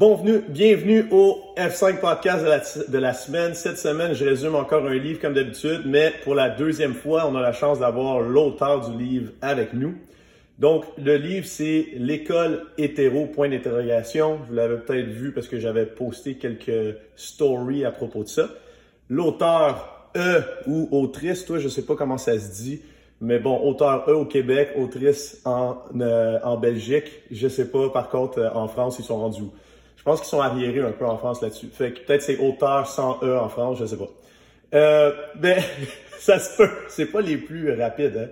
Bienvenue, 0.00 0.42
bienvenue 0.48 1.04
au 1.10 1.36
F5 1.58 2.00
podcast 2.00 2.42
de 2.90 2.96
la, 2.96 3.12
semaine. 3.12 3.52
Cette 3.52 3.76
semaine, 3.76 4.14
je 4.14 4.24
résume 4.24 4.54
encore 4.54 4.86
un 4.86 4.94
livre 4.94 5.20
comme 5.20 5.34
d'habitude, 5.34 5.82
mais 5.84 6.14
pour 6.24 6.34
la 6.34 6.48
deuxième 6.48 6.94
fois, 6.94 7.26
on 7.28 7.36
a 7.36 7.42
la 7.42 7.52
chance 7.52 7.80
d'avoir 7.80 8.20
l'auteur 8.20 8.88
du 8.88 8.96
livre 8.96 9.32
avec 9.42 9.74
nous. 9.74 9.94
Donc, 10.58 10.86
le 10.96 11.16
livre, 11.18 11.46
c'est 11.46 11.88
L'école 11.96 12.62
hétéro, 12.78 13.26
point 13.26 13.50
d'interrogation. 13.50 14.38
Vous 14.48 14.54
l'avez 14.54 14.78
peut-être 14.78 15.08
vu 15.08 15.32
parce 15.32 15.48
que 15.48 15.60
j'avais 15.60 15.84
posté 15.84 16.36
quelques 16.36 16.96
stories 17.14 17.84
à 17.84 17.90
propos 17.90 18.24
de 18.24 18.28
ça. 18.28 18.48
L'auteur 19.10 20.08
E 20.16 20.40
ou 20.66 20.88
autrice, 20.92 21.44
toi, 21.44 21.58
je 21.58 21.68
sais 21.68 21.84
pas 21.84 21.94
comment 21.94 22.16
ça 22.16 22.38
se 22.38 22.62
dit, 22.62 22.80
mais 23.20 23.38
bon, 23.38 23.60
auteur 23.68 24.08
E 24.08 24.14
au 24.14 24.24
Québec, 24.24 24.70
autrice 24.78 25.42
en, 25.44 25.76
euh, 26.00 26.38
en 26.42 26.56
Belgique. 26.56 27.04
Je 27.30 27.48
sais 27.48 27.70
pas, 27.70 27.90
par 27.90 28.08
contre, 28.08 28.38
euh, 28.38 28.48
en 28.54 28.66
France, 28.66 28.98
ils 28.98 29.04
sont 29.04 29.18
rendus 29.18 29.42
où? 29.42 29.52
Je 30.00 30.04
pense 30.04 30.20
qu'ils 30.20 30.30
sont 30.30 30.40
arriérés 30.40 30.80
un 30.80 30.92
peu 30.92 31.04
en 31.04 31.18
France 31.18 31.42
là-dessus. 31.42 31.68
Fait 31.70 31.92
que 31.92 32.00
peut-être 32.00 32.22
c'est 32.22 32.38
auteur 32.38 32.86
sans 32.86 33.22
E 33.22 33.38
en 33.38 33.50
France, 33.50 33.76
je 33.80 33.84
sais 33.84 33.98
pas. 33.98 34.08
Euh, 34.72 35.12
ben, 35.34 35.62
ça 36.18 36.38
se 36.38 36.56
peut. 36.56 36.70
C'est 36.88 37.12
pas 37.12 37.20
les 37.20 37.36
plus 37.36 37.78
rapides 37.78 38.16
hein, 38.16 38.28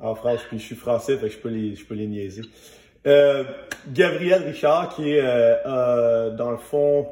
en 0.00 0.14
France. 0.14 0.40
Puis 0.48 0.58
je 0.58 0.64
suis 0.64 0.76
français, 0.76 1.18
fait 1.18 1.28
que 1.28 1.34
je 1.34 1.38
peux 1.38 1.50
les, 1.50 1.76
je 1.76 1.84
peux 1.84 1.94
les 1.94 2.06
niaiser. 2.06 2.40
Euh, 3.06 3.44
Gabriel 3.92 4.44
Richard, 4.44 4.94
qui 4.96 5.10
est 5.10 5.20
euh, 5.20 5.56
euh, 5.66 6.30
dans 6.30 6.50
le 6.50 6.56
fond, 6.56 7.06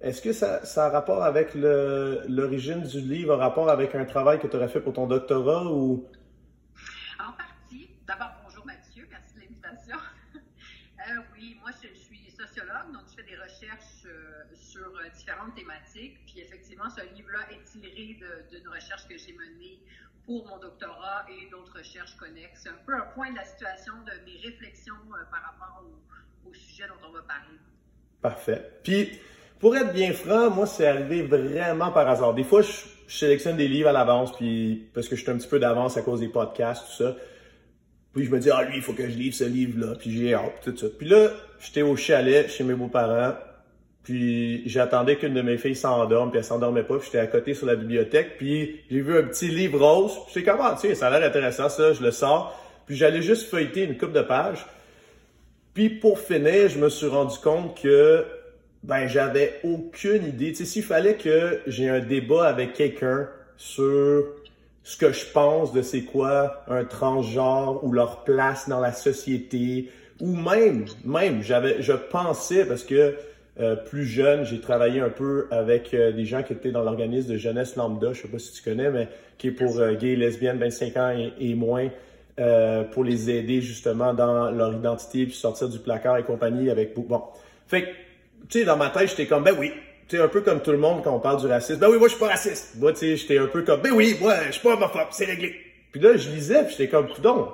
est-ce 0.00 0.22
que 0.22 0.32
ça, 0.32 0.64
ça 0.64 0.86
a 0.86 0.90
rapport 0.90 1.24
avec 1.24 1.48
l'origine 1.56 2.82
du 2.82 3.00
livre, 3.00 3.34
un 3.34 3.38
rapport 3.38 3.68
avec 3.68 3.96
un 3.96 4.04
travail 4.04 4.38
que 4.38 4.46
tu 4.46 4.56
aurais 4.56 4.68
fait 4.68 4.78
pour 4.78 4.92
ton 4.92 5.08
doctorat 5.08 5.64
ou 5.64 6.04
thématiques. 15.54 16.18
Puis 16.26 16.40
effectivement, 16.40 16.88
ce 16.90 17.02
livre-là 17.14 17.50
est 17.50 17.64
tiré 17.64 18.18
d'une 18.50 18.68
recherche 18.68 19.06
que 19.08 19.16
j'ai 19.16 19.32
menée 19.32 19.78
pour 20.26 20.46
mon 20.46 20.58
doctorat 20.58 21.26
et 21.28 21.50
d'autres 21.50 21.78
recherches 21.78 22.16
connexes. 22.16 22.60
C'est 22.62 22.68
un 22.68 22.78
peu 22.86 22.94
un 22.94 23.06
point 23.14 23.30
de 23.30 23.36
la 23.36 23.44
situation 23.44 23.92
de 24.06 24.12
mes 24.24 24.38
réflexions 24.38 24.94
euh, 25.10 25.24
par 25.30 25.42
rapport 25.42 25.84
au, 26.46 26.54
sujet 26.54 26.84
dont 26.86 27.08
on 27.08 27.12
va 27.12 27.22
parler. 27.22 27.56
Parfait. 28.20 28.78
Puis, 28.84 29.18
pour 29.58 29.74
être 29.74 29.92
bien 29.92 30.12
franc, 30.12 30.50
moi, 30.50 30.66
c'est 30.66 30.86
arrivé 30.86 31.22
vraiment 31.22 31.90
par 31.90 32.06
hasard. 32.08 32.34
Des 32.34 32.44
fois, 32.44 32.60
je, 32.60 32.70
sélectionne 33.08 33.56
des 33.56 33.68
livres 33.68 33.88
à 33.88 33.92
l'avance, 33.92 34.36
puis 34.36 34.88
parce 34.92 35.08
que 35.08 35.16
je 35.16 35.22
suis 35.22 35.30
un 35.30 35.38
petit 35.38 35.48
peu 35.48 35.58
d'avance 35.58 35.96
à 35.96 36.02
cause 36.02 36.20
des 36.20 36.28
podcasts, 36.28 36.86
tout 36.86 37.04
ça. 37.04 37.16
Puis 38.12 38.24
je 38.24 38.30
me 38.30 38.38
dis, 38.38 38.50
ah 38.50 38.62
lui, 38.64 38.76
il 38.76 38.82
faut 38.82 38.92
que 38.92 39.08
je 39.08 39.16
livre 39.16 39.34
ce 39.34 39.44
livre-là, 39.44 39.94
puis 39.98 40.10
j'ai 40.10 40.34
hâte, 40.34 40.60
tout 40.62 40.76
ça. 40.76 40.86
Puis 40.98 41.08
là, 41.08 41.30
j'étais 41.58 41.82
au 41.82 41.96
chalet 41.96 42.48
chez 42.50 42.64
mes 42.64 42.74
beaux-parents, 42.74 43.34
puis 44.02 44.68
j'attendais 44.68 45.16
qu'une 45.16 45.34
de 45.34 45.42
mes 45.42 45.58
filles 45.58 45.76
s'endorme, 45.76 46.30
puis 46.30 46.38
elle 46.38 46.44
s'endormait 46.44 46.82
pas, 46.82 46.96
puis 46.96 47.06
j'étais 47.06 47.18
à 47.18 47.26
côté 47.26 47.54
sur 47.54 47.66
la 47.66 47.76
bibliothèque, 47.76 48.36
puis 48.36 48.80
j'ai 48.90 49.00
vu 49.00 49.16
un 49.16 49.22
petit 49.22 49.48
livre 49.48 49.78
rose, 49.78 50.12
puis 50.24 50.32
c'est 50.34 50.42
comment, 50.42 50.74
tu 50.74 50.88
sais, 50.88 50.94
ça 50.94 51.06
a 51.06 51.18
l'air 51.18 51.28
intéressant 51.28 51.68
ça, 51.68 51.92
je 51.92 52.02
le 52.02 52.10
sors, 52.10 52.58
puis 52.86 52.96
j'allais 52.96 53.22
juste 53.22 53.48
feuilleter 53.48 53.84
une 53.84 53.96
coupe 53.96 54.12
de 54.12 54.22
pages. 54.22 54.66
Puis 55.74 55.88
pour 55.88 56.18
finir, 56.18 56.68
je 56.68 56.78
me 56.78 56.88
suis 56.88 57.06
rendu 57.06 57.38
compte 57.38 57.80
que 57.80 58.24
ben 58.82 59.06
j'avais 59.06 59.60
aucune 59.62 60.26
idée, 60.26 60.50
tu 60.50 60.56
sais, 60.56 60.64
s'il 60.64 60.82
fallait 60.82 61.14
que 61.14 61.60
j'ai 61.68 61.88
un 61.88 62.00
débat 62.00 62.48
avec 62.48 62.72
quelqu'un 62.72 63.28
sur 63.56 64.24
ce 64.82 64.96
que 64.96 65.12
je 65.12 65.24
pense 65.32 65.72
de 65.72 65.80
c'est 65.82 66.02
quoi 66.02 66.64
un 66.66 66.84
transgenre 66.84 67.84
ou 67.84 67.92
leur 67.92 68.24
place 68.24 68.68
dans 68.68 68.80
la 68.80 68.92
société, 68.92 69.88
ou 70.20 70.34
même, 70.34 70.86
même, 71.04 71.42
j'avais, 71.42 71.80
je 71.80 71.92
pensais 71.92 72.64
parce 72.64 72.82
que 72.82 73.14
euh, 73.60 73.76
plus 73.76 74.06
jeune, 74.06 74.44
j'ai 74.44 74.60
travaillé 74.60 75.00
un 75.00 75.10
peu 75.10 75.46
avec 75.50 75.92
euh, 75.92 76.10
des 76.12 76.24
gens 76.24 76.42
qui 76.42 76.54
étaient 76.54 76.70
dans 76.70 76.82
l'organisme 76.82 77.32
de 77.32 77.36
jeunesse 77.36 77.76
lambda, 77.76 78.14
je 78.14 78.22
sais 78.22 78.28
pas 78.28 78.38
si 78.38 78.52
tu 78.52 78.62
connais, 78.62 78.90
mais 78.90 79.08
qui 79.36 79.48
est 79.48 79.52
pour 79.52 79.78
euh, 79.78 79.92
gays, 79.94 80.16
lesbiennes, 80.16 80.56
25 80.58 80.96
ans 80.96 81.14
et, 81.38 81.54
moins, 81.54 81.90
pour 82.92 83.04
les 83.04 83.30
aider 83.30 83.60
justement 83.60 84.14
dans 84.14 84.50
leur 84.50 84.72
identité 84.72 85.26
puis 85.26 85.34
sortir 85.34 85.68
du 85.68 85.78
placard 85.78 86.16
et 86.16 86.24
compagnie 86.24 86.70
avec 86.70 86.94
bon. 86.94 87.22
Fait 87.66 87.88
tu 88.48 88.60
sais 88.60 88.64
dans 88.64 88.76
ma 88.78 88.88
tête, 88.88 89.10
j'étais 89.10 89.26
comme 89.26 89.44
ben 89.44 89.54
oui, 89.58 89.70
tu 90.08 90.16
sais 90.16 90.22
un 90.22 90.28
peu 90.28 90.40
comme 90.40 90.60
tout 90.62 90.72
le 90.72 90.78
monde 90.78 91.02
quand 91.04 91.14
on 91.14 91.20
parle 91.20 91.40
du 91.40 91.46
racisme. 91.46 91.78
Ben 91.78 91.88
oui, 91.90 91.98
moi 91.98 92.08
je 92.08 92.14
suis 92.14 92.20
pas 92.20 92.30
raciste. 92.30 92.76
Moi 92.80 92.92
tu 92.94 93.00
sais, 93.00 93.16
j'étais 93.16 93.38
un 93.38 93.46
peu 93.46 93.62
comme 93.62 93.82
ben 93.82 93.92
oui, 93.92 94.16
moi 94.18 94.34
je 94.46 94.52
suis 94.52 94.62
pas 94.62 94.72
homophobe, 94.72 95.08
c'est 95.10 95.26
réglé. 95.26 95.54
Puis 95.92 96.00
là, 96.00 96.16
je 96.16 96.30
lisais, 96.30 96.64
puis 96.64 96.74
j'étais 96.76 96.88
comme 96.88 97.08
coudon. 97.08 97.48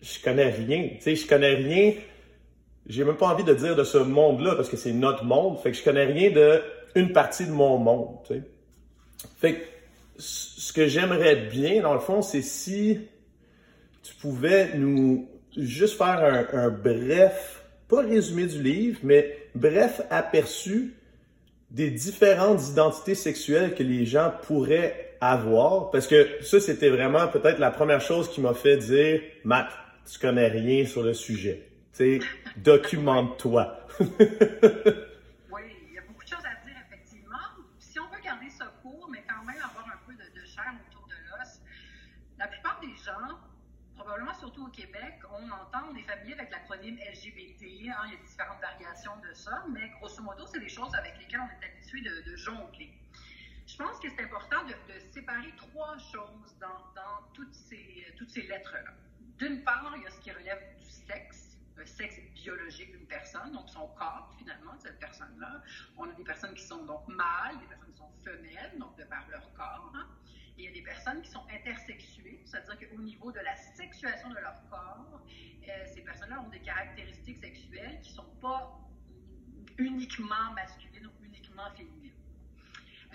Je 0.00 0.18
connais 0.22 0.48
rien, 0.48 0.88
tu 0.96 1.02
sais, 1.02 1.14
je 1.14 1.26
connais 1.26 1.54
rien 1.54 1.92
j'ai 2.86 3.04
même 3.04 3.16
pas 3.16 3.28
envie 3.28 3.44
de 3.44 3.54
dire 3.54 3.76
de 3.76 3.84
ce 3.84 3.98
monde-là 3.98 4.54
parce 4.56 4.68
que 4.68 4.76
c'est 4.76 4.92
notre 4.92 5.24
monde. 5.24 5.58
Fait 5.60 5.70
que 5.70 5.76
je 5.76 5.84
connais 5.84 6.04
rien 6.04 6.30
de 6.30 6.60
une 6.94 7.12
partie 7.12 7.46
de 7.46 7.50
mon 7.50 7.78
monde. 7.78 8.18
Fait 9.38 9.54
que 9.54 9.64
ce 10.18 10.72
que 10.72 10.86
j'aimerais 10.86 11.36
bien, 11.36 11.82
dans 11.82 11.94
le 11.94 12.00
fond, 12.00 12.22
c'est 12.22 12.42
si 12.42 13.00
tu 14.02 14.14
pouvais 14.16 14.76
nous 14.76 15.28
juste 15.56 15.96
faire 15.96 16.46
un, 16.52 16.68
bref, 16.68 17.62
pas 17.88 18.02
résumé 18.02 18.46
du 18.46 18.62
livre, 18.62 19.00
mais 19.02 19.36
bref 19.54 20.02
aperçu 20.10 20.94
des 21.70 21.90
différentes 21.90 22.68
identités 22.68 23.14
sexuelles 23.14 23.74
que 23.74 23.82
les 23.82 24.04
gens 24.04 24.32
pourraient 24.42 25.16
avoir. 25.20 25.90
Parce 25.90 26.06
que 26.06 26.28
ça, 26.42 26.60
c'était 26.60 26.90
vraiment 26.90 27.26
peut-être 27.28 27.58
la 27.58 27.70
première 27.70 28.00
chose 28.00 28.30
qui 28.30 28.40
m'a 28.40 28.54
fait 28.54 28.76
dire, 28.76 29.20
Matt, 29.42 29.68
tu 30.10 30.18
connais 30.18 30.48
rien 30.48 30.86
sur 30.86 31.02
le 31.02 31.14
sujet. 31.14 31.62
Sais, 31.94 32.18
documente-toi. 32.56 33.86
oui, 34.00 35.62
il 35.86 35.94
y 35.94 35.98
a 35.98 36.02
beaucoup 36.02 36.24
de 36.24 36.28
choses 36.28 36.44
à 36.44 36.56
dire, 36.66 36.74
effectivement. 36.88 37.38
Si 37.78 38.00
on 38.00 38.08
veut 38.08 38.20
garder 38.20 38.50
ça 38.50 38.66
court, 38.82 39.08
mais 39.12 39.22
quand 39.28 39.44
même 39.44 39.62
avoir 39.62 39.86
un 39.86 40.04
peu 40.04 40.12
de, 40.12 40.44
chair 40.44 40.74
autour 40.88 41.06
de 41.06 41.14
l'os, 41.14 41.60
la 42.36 42.48
plupart 42.48 42.80
des 42.80 42.96
gens, 42.96 43.38
probablement 43.94 44.34
surtout 44.34 44.66
au 44.66 44.70
Québec, 44.70 45.20
on 45.30 45.48
entend, 45.52 45.86
on 45.92 45.94
est 45.94 46.02
familier 46.02 46.32
avec 46.32 46.50
l'acronyme 46.50 46.96
LGBT. 46.96 47.62
Hein, 47.62 48.02
il 48.06 48.14
y 48.14 48.16
a 48.16 48.22
différentes 48.26 48.60
variations 48.60 49.16
de 49.18 49.32
ça, 49.32 49.64
mais 49.72 49.88
grosso 50.00 50.20
modo, 50.20 50.46
c'est 50.48 50.58
des 50.58 50.68
choses 50.68 50.92
avec 50.96 51.16
lesquelles 51.20 51.42
on 51.42 51.62
est 51.62 51.64
habitué 51.64 52.00
de, 52.00 52.34
jongler. 52.34 52.90
Je 53.68 53.76
pense 53.76 54.00
que 54.00 54.08
c'est 54.10 54.24
important 54.24 54.64
de, 54.64 54.98
séparer 55.12 55.54
trois 55.56 55.96
choses 55.98 56.58
dans, 56.60 56.90
dans 56.96 57.22
toutes 57.34 57.54
ces, 57.54 58.12
toutes 58.18 58.30
ces 58.30 58.42
lettres-là. 58.42 58.90
D'une 59.38 59.62
part, 59.62 59.94
il 59.96 60.02
y 60.02 60.06
a 60.08 60.10
ce 60.10 60.18
qui 60.18 60.32
relève 60.32 60.58
du 60.76 60.90
sexe 60.90 61.53
le 61.76 61.86
sexe 61.86 62.20
biologique 62.34 62.92
d'une 62.92 63.06
personne, 63.06 63.52
donc 63.52 63.68
son 63.68 63.88
corps 63.88 64.32
finalement 64.38 64.74
de 64.74 64.80
cette 64.80 64.98
personne-là. 64.98 65.62
On 65.96 66.08
a 66.08 66.12
des 66.12 66.24
personnes 66.24 66.54
qui 66.54 66.62
sont 66.62 66.84
donc 66.84 67.06
mâles, 67.08 67.58
des 67.60 67.66
personnes 67.66 67.92
qui 67.92 67.98
sont 67.98 68.12
femelles, 68.24 68.78
donc 68.78 68.96
de 68.96 69.04
par 69.04 69.28
leur 69.28 69.52
corps. 69.54 69.92
Il 70.56 70.64
y 70.64 70.68
a 70.68 70.72
des 70.72 70.82
personnes 70.82 71.20
qui 71.22 71.30
sont 71.30 71.44
intersexuées, 71.52 72.40
c'est-à-dire 72.44 72.88
qu'au 72.88 73.00
niveau 73.00 73.32
de 73.32 73.40
la 73.40 73.56
sexuation 73.56 74.30
de 74.30 74.38
leur 74.38 74.54
corps, 74.70 75.20
euh, 75.68 75.86
ces 75.92 76.02
personnes-là 76.02 76.40
ont 76.40 76.48
des 76.48 76.60
caractéristiques 76.60 77.38
sexuelles 77.38 78.00
qui 78.02 78.10
ne 78.10 78.16
sont 78.16 78.34
pas 78.40 78.78
uniquement 79.78 80.52
masculines 80.54 81.08
ou 81.08 81.24
uniquement 81.24 81.68
féminines. 81.72 82.03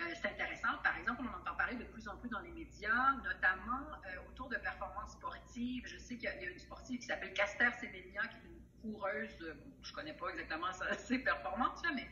Euh, 0.00 0.14
c'est 0.20 0.28
intéressant. 0.28 0.78
Par 0.82 0.96
exemple, 0.98 1.22
on 1.22 1.40
entend 1.40 1.56
parler 1.56 1.76
de 1.76 1.84
plus 1.84 2.08
en 2.08 2.16
plus 2.16 2.28
dans 2.28 2.40
les 2.40 2.52
médias, 2.52 3.12
notamment 3.24 3.86
euh, 4.06 4.28
autour 4.28 4.48
de 4.48 4.56
performances 4.56 5.12
sportives. 5.12 5.84
Je 5.86 5.98
sais 5.98 6.16
qu'il 6.16 6.24
y, 6.24 6.28
a 6.28 6.50
une 6.50 6.58
sportive 6.58 7.00
qui 7.00 7.06
s'appelle 7.06 7.32
Caster 7.32 7.68
Semenya, 7.80 8.22
qui 8.28 8.46
est 8.46 8.60
coureuse, 8.80 9.36
euh, 9.42 9.54
je 9.82 9.92
connais 9.92 10.14
pas 10.14 10.28
exactement 10.30 10.66
ses 10.98 11.18
performances, 11.18 11.82
mais 11.94 12.06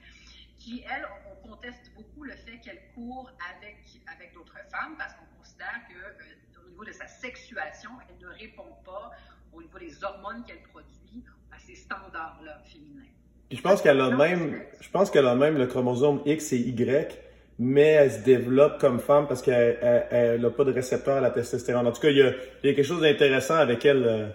qui, 0.56 0.84
elle, 0.90 1.06
on, 1.30 1.48
conteste 1.48 1.92
beaucoup 1.94 2.24
le 2.24 2.32
fait 2.32 2.58
qu'elle 2.58 2.80
court 2.94 3.30
avec, 3.56 3.78
avec 4.14 4.34
d'autres 4.34 4.58
femmes 4.70 4.96
parce 4.98 5.14
qu'on 5.14 5.38
considère 5.38 5.80
que 5.88 5.94
euh, 5.94 6.66
au 6.66 6.68
niveau 6.68 6.84
de 6.84 6.92
sa 6.92 7.06
sexuation, 7.06 7.90
elle 8.08 8.18
ne 8.18 8.32
répond 8.34 8.74
pas 8.84 9.12
au 9.52 9.62
niveau 9.62 9.78
des 9.78 10.04
hormones 10.04 10.44
qu'elle 10.44 10.62
produit 10.62 11.24
à 11.50 11.58
ces 11.58 11.74
standards-là 11.74 12.60
féminins. 12.64 13.08
je 13.50 13.60
pense 13.62 13.80
qu'elle 13.80 14.00
a 14.00 14.10
même, 14.10 14.62
je 14.80 14.90
pense 14.90 15.10
qu'elle 15.10 15.26
a 15.26 15.34
même 15.34 15.56
le 15.56 15.66
chromosome 15.66 16.20
X 16.26 16.52
et 16.52 16.58
Y, 16.58 17.18
mais 17.58 17.88
elle 17.92 18.12
se 18.12 18.18
développe 18.18 18.80
comme 18.80 19.00
femme 19.00 19.26
parce 19.26 19.42
qu'elle 19.42 20.40
n'a 20.40 20.50
pas 20.50 20.64
de 20.64 20.72
récepteur 20.72 21.16
à 21.16 21.20
la 21.20 21.30
testostérone. 21.30 21.86
En 21.86 21.92
tout 21.92 22.00
cas, 22.00 22.10
il 22.10 22.18
y 22.18 22.22
a, 22.22 22.32
quelque 22.62 22.82
chose 22.82 23.00
d'intéressant 23.00 23.56
avec 23.56 23.84
elle. 23.84 24.04
Euh. 24.04 24.28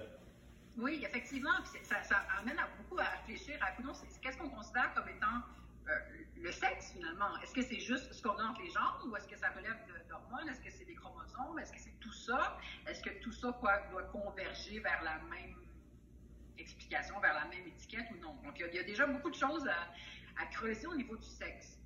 Oui, 0.78 1.02
effectivement 1.04 1.52
qu'est-ce 4.24 4.38
qu'on 4.38 4.50
considère 4.50 4.94
comme 4.94 5.08
étant 5.10 5.42
euh, 5.90 5.92
le 6.38 6.52
sexe 6.52 6.94
finalement? 6.94 7.38
Est-ce 7.44 7.54
que 7.54 7.62
c'est 7.62 7.80
juste 7.80 8.12
ce 8.14 8.24
qu'on 8.24 8.38
a 8.38 8.44
entre 8.44 8.62
les 8.62 8.72
jambes 8.72 9.12
ou 9.12 9.16
est-ce 9.18 9.28
que 9.28 9.38
ça 9.38 9.50
relève 9.50 9.76
d'hormones? 10.10 10.50
Est-ce 10.50 10.62
que 10.62 10.72
c'est 10.72 10.86
des 10.86 10.96
chromosomes? 10.96 11.60
Est-ce 11.60 11.74
que 11.74 11.80
c'est 11.80 12.00
tout 12.00 12.14
ça? 12.14 12.58
Est-ce 12.88 13.04
que 13.04 13.22
tout 13.22 13.32
ça 13.32 13.56
doit 13.92 14.04
converger 14.04 14.80
vers 14.80 15.04
la 15.04 15.20
même 15.30 15.56
explication, 16.58 17.20
vers 17.20 17.34
la 17.34 17.46
même 17.46 17.68
étiquette 17.68 18.06
ou 18.12 18.18
non? 18.22 18.36
Donc, 18.44 18.58
il 18.60 18.76
y, 18.76 18.80
a, 18.80 18.84
déjà 18.84 19.06
beaucoup 19.06 19.30
de 19.30 19.36
choses 19.36 19.68
à, 19.68 20.46
creuser 20.52 20.88
au 20.88 20.96
niveau 20.96 21.16
du 21.16 21.28
sexe. 21.28 21.78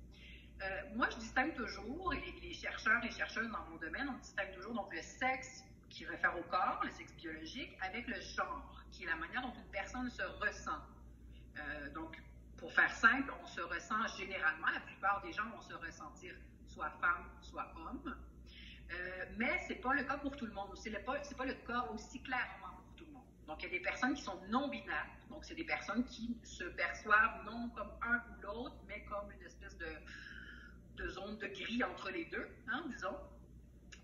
Euh, 0.60 0.82
moi, 0.94 1.08
je 1.10 1.16
distingue 1.18 1.54
toujours, 1.54 2.12
et 2.14 2.34
les, 2.42 2.52
chercheurs 2.52 3.04
et 3.04 3.10
chercheuses 3.10 3.50
dans 3.50 3.64
mon 3.70 3.76
domaine, 3.76 4.08
on 4.08 4.18
distingue 4.18 4.52
toujours 4.52 4.74
donc 4.74 4.92
le 4.92 5.02
sexe 5.02 5.62
qui 5.88 6.04
réfère 6.04 6.36
au 6.36 6.42
corps, 6.42 6.80
le 6.84 6.90
sexe 6.90 7.14
biologique, 7.14 7.76
avec 7.80 8.06
le 8.08 8.20
genre, 8.20 8.84
qui 8.90 9.04
est 9.04 9.06
la 9.06 9.16
manière 9.16 9.42
dont 9.42 9.54
une 9.54 9.70
personne 9.70 10.10
se 10.10 10.22
ressent. 10.22 10.80
Euh, 11.58 11.90
donc, 11.90 12.20
pour 12.56 12.72
faire 12.72 12.92
simple, 12.92 13.32
on 13.40 13.46
se 13.46 13.60
ressent 13.60 14.06
généralement, 14.18 14.66
la 14.74 14.80
plupart 14.80 15.22
des 15.22 15.32
gens 15.32 15.48
vont 15.50 15.60
se 15.60 15.74
ressentir 15.74 16.34
soit 16.66 16.90
femme, 17.00 17.24
soit 17.40 17.72
homme. 17.76 18.16
Euh, 18.90 19.24
mais 19.36 19.60
ce 19.66 19.72
n'est 19.72 19.80
pas 19.80 19.94
le 19.94 20.02
cas 20.02 20.16
pour 20.18 20.36
tout 20.36 20.46
le 20.46 20.52
monde. 20.52 20.76
Ce 20.76 20.88
n'est 20.88 20.98
pas, 21.00 21.14
le 21.16 21.54
cas 21.66 21.86
aussi 21.92 22.20
clairement 22.22 22.74
pour 22.84 22.96
tout 22.96 23.04
le 23.06 23.12
monde. 23.12 23.24
Donc, 23.46 23.62
il 23.62 23.66
y 23.66 23.68
a 23.68 23.78
des 23.78 23.82
personnes 23.82 24.14
qui 24.14 24.22
sont 24.22 24.40
non-binaires. 24.48 25.06
Donc, 25.30 25.44
c'est 25.44 25.54
des 25.54 25.64
personnes 25.64 26.04
qui 26.04 26.36
se 26.42 26.64
perçoivent 26.64 27.44
non 27.44 27.68
comme 27.70 27.90
un 28.02 28.16
ou 28.16 28.42
l'autre, 28.42 28.76
mais 28.86 29.04
comme 29.04 29.30
une 29.32 29.46
espèce 29.46 29.76
de, 29.78 29.86
de 30.98 31.08
zone 31.08 31.38
de 31.38 31.46
gris 31.46 31.82
entre 31.84 32.10
les 32.10 32.24
deux, 32.26 32.48
hein, 32.68 32.84
disons. 32.88 33.16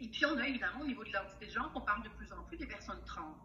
Et 0.01 0.09
puis, 0.09 0.25
on 0.27 0.37
a 0.39 0.47
évidemment 0.47 0.81
au 0.81 0.87
niveau 0.87 1.03
de 1.03 1.09
l'identité 1.09 1.47
de 1.47 1.51
genre, 1.51 1.71
on 1.75 1.81
parle 1.81 2.03
de 2.03 2.09
plus 2.11 2.33
en 2.33 2.43
plus 2.45 2.57
des 2.57 2.67
personnes 2.67 3.03
trans. 3.05 3.37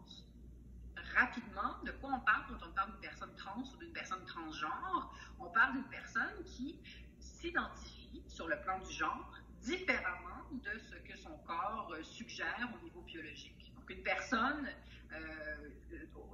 Rapidement, 1.14 1.78
de 1.84 1.90
quoi 1.92 2.10
on 2.14 2.20
parle 2.20 2.44
quand 2.48 2.66
on 2.66 2.72
parle 2.72 2.92
d'une 2.92 3.00
personne 3.00 3.34
trans 3.36 3.62
ou 3.62 3.76
d'une 3.78 3.92
personne 3.92 4.24
transgenre? 4.26 5.14
On 5.38 5.50
parle 5.50 5.72
d'une 5.74 5.88
personne 5.88 6.44
qui 6.44 6.78
s'identifie 7.18 8.22
sur 8.28 8.46
le 8.48 8.60
plan 8.60 8.78
du 8.78 8.92
genre 8.92 9.32
différemment 9.60 10.46
de 10.52 10.78
ce 10.78 10.96
que 10.96 11.16
son 11.18 11.36
corps 11.38 11.92
euh, 11.92 12.02
suggère 12.02 12.68
au 12.74 12.84
niveau 12.84 13.02
biologique. 13.02 13.72
Donc, 13.76 13.90
une 13.90 14.02
personne 14.02 14.68
euh, 15.12 15.68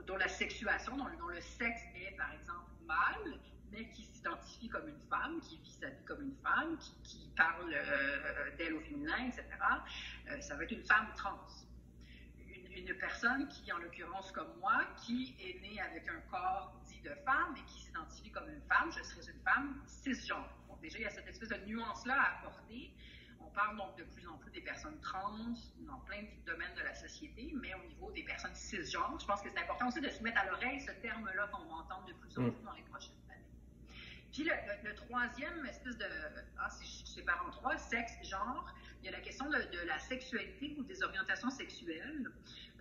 dont 0.07 0.17
la 0.17 0.29
sexuation, 0.29 0.97
dont, 0.97 1.29
le 1.29 1.41
sexe 1.41 1.83
est, 1.95 2.17
par 2.17 2.33
exemple, 2.33 2.71
mâle, 2.87 3.41
mais 3.73 3.89
qui 3.91 4.05
s'identifie 4.05 4.69
comme 4.69 4.89
une 4.89 5.01
femme, 5.11 5.41
qui 5.41 5.59
vit 5.59 5.71
sa 5.71 5.89
vie 5.89 6.05
comme 6.05 6.23
une 6.23 6.37
femme, 6.59 6.77
qui, 7.03 7.31
parle 7.37 7.73
euh, 7.73 8.57
d'elle 8.57 8.75
au 8.75 8.81
féminin, 8.81 9.27
etc., 9.27 9.45
ça 10.41 10.57
va 10.57 10.65
être 10.65 10.73
une 10.73 10.85
femme 10.85 11.09
trans. 11.15 11.39
Une, 12.49 12.73
une, 12.73 12.95
personne 12.97 13.47
qui, 13.49 13.71
en 13.73 13.79
l'occurrence 13.79 14.33
comme 14.33 14.59
moi, 14.59 14.85
qui 15.05 15.37
est 15.39 15.61
née 15.61 15.79
avec 15.81 16.09
un 16.09 16.21
corps 16.31 16.81
dit 16.87 17.01
de 17.01 17.15
femme 17.27 17.55
et 17.57 17.65
qui 17.65 17.83
s'identifie 17.83 18.31
comme 18.31 18.49
une 18.49 18.63
femme, 18.63 18.91
je 18.91 19.03
serais 19.03 19.31
une 19.31 19.43
femme 19.43 19.83
cisgenre. 19.87 20.49
Donc 20.69 20.81
déjà, 20.81 20.99
il 20.99 21.03
y 21.03 21.07
a 21.07 21.11
cette 21.11 21.29
espèce 21.29 21.51
de 21.51 21.67
nuance-là 21.67 22.15
à 22.19 22.39
apporter 22.39 22.91
parle 23.57 23.77
donc 23.79 23.97
de 23.97 24.05
plus 24.05 24.29
en 24.29 24.37
plus 24.37 24.51
des 24.51 24.61
personnes 24.61 25.01
trans 25.01 25.33
dans 25.79 25.99
plein 26.01 26.23
de 26.23 26.53
domaines 26.53 26.75
de 26.77 26.83
la 26.83 26.95
société, 26.95 27.53
mais 27.55 27.73
au 27.75 27.89
niveau 27.89 28.13
des 28.13 28.23
personnes 28.23 28.55
cisgenres, 28.55 29.19
je 29.19 29.27
pense 29.27 29.41
que 29.41 29.49
c'est 29.49 29.59
important 29.59 29.89
aussi 29.89 30.01
de 30.01 30.11
se 30.11 30.23
mettre 30.23 30.39
à 30.39 30.45
l'oreille 30.45 30.79
ce 30.81 30.93
terme-là 30.93 31.49
qu'on 31.49 31.65
va 31.65 31.77
entendre 31.77 32.07
de 32.07 32.13
plus 32.13 32.39
en 32.39 32.43
mm. 32.43 32.53
plus 32.53 32.63
dans 32.63 32.75
les 32.75 32.83
prochaines. 32.83 33.17
Puis 34.37 34.45
le, 34.45 34.95
troisième 34.95 35.65
espèce 35.65 35.97
de, 35.97 36.05
ah, 36.59 36.69
je 36.83 37.07
sépare 37.11 37.43
en 37.49 37.51
trois, 37.53 37.79
sexe, 37.79 38.13
genre, 38.23 38.71
il 39.01 39.07
y 39.07 39.09
a 39.09 39.13
la 39.13 39.21
question 39.21 39.49
de, 39.49 39.87
la 39.87 39.99
sexualité 39.99 40.75
ou 40.77 40.83
des 40.83 41.03
orientations 41.03 41.49
sexuelles. 41.49 42.31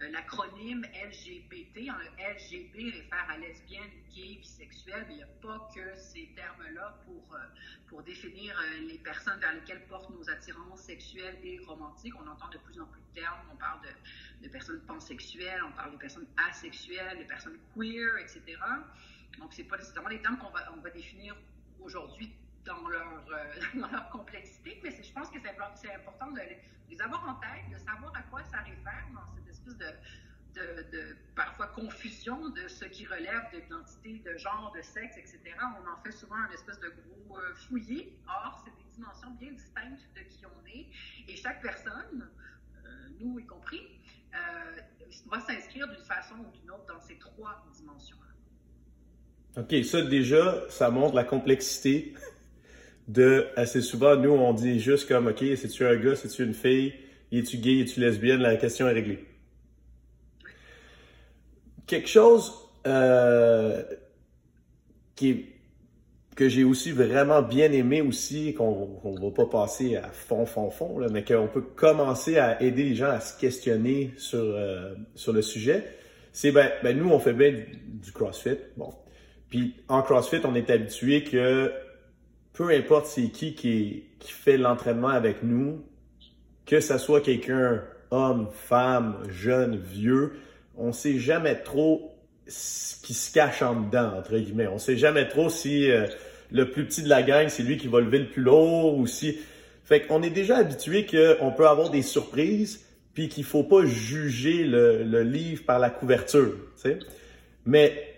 Euh, 0.02 0.12
l'acronyme 0.12 0.84
LGBT, 0.84 1.92
LGB 2.20 2.92
réfère 2.92 3.30
à 3.30 3.38
lesbienne, 3.38 3.90
gay, 4.14 4.36
bisexuel, 4.36 5.06
mais 5.08 5.14
il 5.14 5.18
n'y 5.18 5.24
a 5.24 5.28
pas 5.42 5.70
que 5.74 5.96
ces 5.96 6.30
termes-là 6.36 7.00
pour, 7.06 7.34
euh, 7.34 7.40
pour 7.88 8.04
définir 8.04 8.60
euh, 8.60 8.88
les 8.90 8.98
personnes 8.98 9.40
vers 9.40 9.54
lesquelles 9.54 9.86
portent 9.88 10.10
nos 10.10 10.30
attirances 10.30 10.82
sexuelles 10.82 11.38
et 11.42 11.60
romantiques. 11.60 12.16
On 12.22 12.28
entend 12.28 12.50
de 12.50 12.58
plus 12.58 12.82
en 12.82 12.86
plus 12.86 13.00
de 13.00 13.22
termes. 13.22 13.40
On 13.54 13.56
parle 13.56 13.80
de 14.42 14.50
personnes 14.50 14.82
pansexuelles, 14.82 15.64
on 15.64 15.72
parle 15.72 15.94
de 15.94 15.98
personnes 16.00 16.28
asexuelles, 16.50 17.20
de 17.20 17.24
personnes 17.24 17.58
queer, 17.74 18.18
etc. 18.18 18.58
Donc, 19.40 19.54
ce 19.54 19.62
n'est 19.62 19.68
pas 19.68 19.78
nécessairement 19.78 20.10
les 20.10 20.22
termes 20.22 20.38
qu'on 20.38 20.50
va, 20.50 20.72
on 20.74 20.82
va 20.82 20.90
définir 20.90 21.36
aujourd'hui 21.80 22.36
dans 22.66 22.88
leur, 22.88 23.26
dans 23.76 23.92
leur 23.92 24.10
complexité, 24.10 24.80
mais 24.84 24.92
je 24.92 25.12
pense 25.14 25.30
que 25.30 25.40
c'est 25.76 25.94
important 25.94 26.32
de 26.32 26.42
les 26.90 27.02
avoir 27.02 27.28
en 27.30 27.36
tête, 27.36 27.70
de 27.72 27.78
savoir 27.78 28.16
à 28.16 28.22
quoi 28.24 28.44
ça 28.44 28.60
réfère 28.60 29.08
dans 29.14 29.28
cette 29.36 29.50
espèce 29.50 29.78
de, 29.78 29.86
de, 30.56 30.84
de 30.92 31.18
parfois 31.36 31.68
confusion 31.68 32.50
de 32.50 32.68
ce 32.68 32.86
qui 32.86 33.06
relève 33.06 33.44
d'identité, 33.52 34.20
de 34.20 34.38
genre, 34.38 34.74
de 34.76 34.82
sexe, 34.82 35.18
etc. 35.18 35.42
On 35.60 35.92
en 35.92 35.98
fait 36.04 36.12
souvent 36.12 36.36
un 36.36 36.50
espèce 36.52 36.80
de 36.80 36.90
gros 36.90 37.38
euh, 37.38 37.54
fouillis. 37.56 38.14
Or, 38.28 38.64
c'est 38.64 38.72
des 38.72 38.92
dimensions 38.92 39.32
bien 39.32 39.52
distinctes 39.52 40.08
de 40.16 40.22
qui 40.22 40.46
on 40.46 40.66
est. 40.68 40.88
Et 41.28 41.36
chaque 41.36 41.62
personne, 41.62 42.30
euh, 42.86 43.08
nous 43.20 43.40
y 43.40 43.46
compris, 43.46 44.00
euh, 44.34 44.78
va 45.28 45.40
s'inscrire 45.42 45.88
d'une 45.88 46.04
façon 46.04 46.36
ou 46.36 46.52
d'une 46.52 46.72
autre 46.72 46.86
dans 46.86 47.00
ces 47.00 47.18
trois 47.18 47.66
dimensions-là. 47.74 48.35
OK, 49.58 49.86
ça 49.86 50.02
déjà, 50.02 50.64
ça 50.70 50.90
montre 50.90 51.16
la 51.16 51.24
complexité 51.24 52.14
de 53.08 53.48
assez 53.56 53.82
souvent, 53.82 54.16
nous, 54.16 54.32
on 54.32 54.54
dit 54.54 54.80
juste 54.80 55.08
comme, 55.08 55.28
OK, 55.28 55.44
c'est-tu 55.56 55.86
un 55.86 55.96
gars, 55.96 56.16
c'est-tu 56.16 56.44
une 56.44 56.54
fille, 56.54 56.94
es-tu 57.32 57.58
gay, 57.58 57.80
es-tu 57.80 58.00
lesbienne, 58.00 58.42
la 58.42 58.58
question 58.58 58.88
est 58.88 58.94
réglée. 58.94 59.26
Quelque 61.88 62.10
chose 62.10 62.54
euh, 62.88 63.84
qui 65.16 65.46
que 66.36 66.50
j'ai 66.50 66.66
aussi 66.66 66.92
vraiment 66.92 67.42
bien 67.42 67.72
aimé 67.72 68.02
aussi, 68.02 68.54
qu'on 68.54 69.00
ne 69.06 69.22
va 69.22 69.32
pas 69.32 69.46
passer 69.46 69.96
à 69.96 70.10
fond, 70.10 70.46
fond, 70.46 70.70
fond, 70.70 71.00
là, 71.00 71.08
mais 71.10 71.24
qu'on 71.24 71.48
peut 71.48 71.62
commencer 71.62 72.38
à 72.38 72.62
aider 72.62 72.84
les 72.84 72.96
gens 72.96 73.10
à 73.10 73.22
se 73.22 73.40
questionner 73.40 74.12
sur, 74.18 74.40
euh, 74.42 74.96
sur 75.16 75.32
le 75.32 75.42
sujet, 75.42 75.86
c'est 76.34 76.52
ben, 76.52 76.70
ben 76.84 76.98
nous, 76.98 77.10
on 77.10 77.20
fait 77.20 77.32
bien 77.32 77.54
du 77.88 78.12
CrossFit. 78.12 78.58
Bon. 78.76 78.94
Puis 79.50 79.76
en 79.88 80.02
CrossFit, 80.02 80.42
on 80.44 80.56
est 80.56 80.70
habitué 80.70 81.24
que 81.24 81.72
peu 82.54 82.70
importe 82.70 83.08
c'est 83.08 83.30
qui, 83.30 83.54
qui 83.54 84.04
fait 84.20 84.58
l'entraînement 84.58 85.10
avec 85.10 85.44
nous, 85.44 85.84
que 86.66 86.80
ce 86.80 86.98
soit 86.98 87.22
quelqu'un, 87.22 87.84
homme, 88.12 88.50
femme, 88.52 89.24
jeune, 89.30 89.78
vieux, 89.78 90.34
on 90.78 90.92
sait 90.92 91.20
jamais 91.20 91.56
trop 91.56 92.12
ce 92.48 93.02
qui 93.02 93.14
se 93.14 93.34
cache 93.34 93.62
en 93.62 93.82
dedans, 93.82 94.14
entre 94.18 94.38
guillemets. 94.38 94.68
On 94.68 94.78
sait 94.78 94.98
jamais 94.98 95.28
trop 95.28 95.50
si 95.50 95.90
euh, 95.90 96.06
le 96.52 96.70
plus 96.70 96.86
petit 96.86 97.04
de 97.04 97.10
la 97.10 97.24
gang, 97.24 97.48
c'est 97.50 97.64
lui 97.64 97.78
qui 97.78 97.88
va 97.88 98.00
lever 98.00 98.20
le 98.20 98.30
plus 98.30 98.44
lourd 98.44 98.98
ou 98.98 99.08
si... 99.08 99.38
Fait 99.84 100.02
qu'on 100.02 100.24
est 100.24 100.32
déjà 100.32 100.58
habitué 100.58 101.06
qu'on 101.06 101.52
peut 101.52 101.68
avoir 101.68 101.92
des 101.92 102.02
surprises, 102.02 102.84
puis 103.14 103.30
qu'il 103.30 103.44
faut 103.44 103.64
pas 103.64 103.86
juger 103.86 104.64
le, 104.64 105.04
le 105.04 105.22
livre 105.22 105.64
par 105.64 105.78
la 105.78 105.92
couverture, 105.92 106.56
tu 106.76 106.90
sais. 106.90 107.00
Mais 107.68 108.15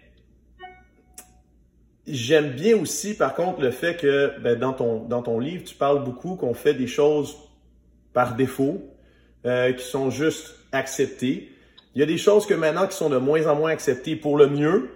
J'aime 2.07 2.51
bien 2.51 2.77
aussi, 2.77 3.15
par 3.15 3.36
contre, 3.36 3.62
le 3.62 3.71
fait 3.71 3.98
que 3.98 4.31
ben, 4.39 4.57
dans, 4.57 4.71
ton, 4.71 5.04
dans 5.04 5.21
ton 5.21 5.39
livre, 5.39 5.65
tu 5.65 5.75
parles 5.75 6.06
beaucoup 6.06 6.36
qu'on 6.36 6.54
fait 6.54 6.74
des 6.74 6.88
choses 6.88 7.36
par 8.13 8.36
défaut, 8.36 8.81
euh, 9.45 9.74
qui 9.74 9.86
sont 9.86 10.09
juste 10.09 10.56
acceptées. 10.71 11.51
Il 11.95 12.00
y 12.00 12.04
a 12.04 12.06
des 12.06 12.18
choses 12.18 12.45
que 12.45 12.54
maintenant 12.54 12.88
qui 12.88 12.95
sont 12.95 13.09
de 13.09 13.18
moins 13.18 13.45
en 13.48 13.56
moins 13.56 13.71
acceptées 13.71 14.15
pour 14.15 14.38
le 14.38 14.48
mieux. 14.48 14.89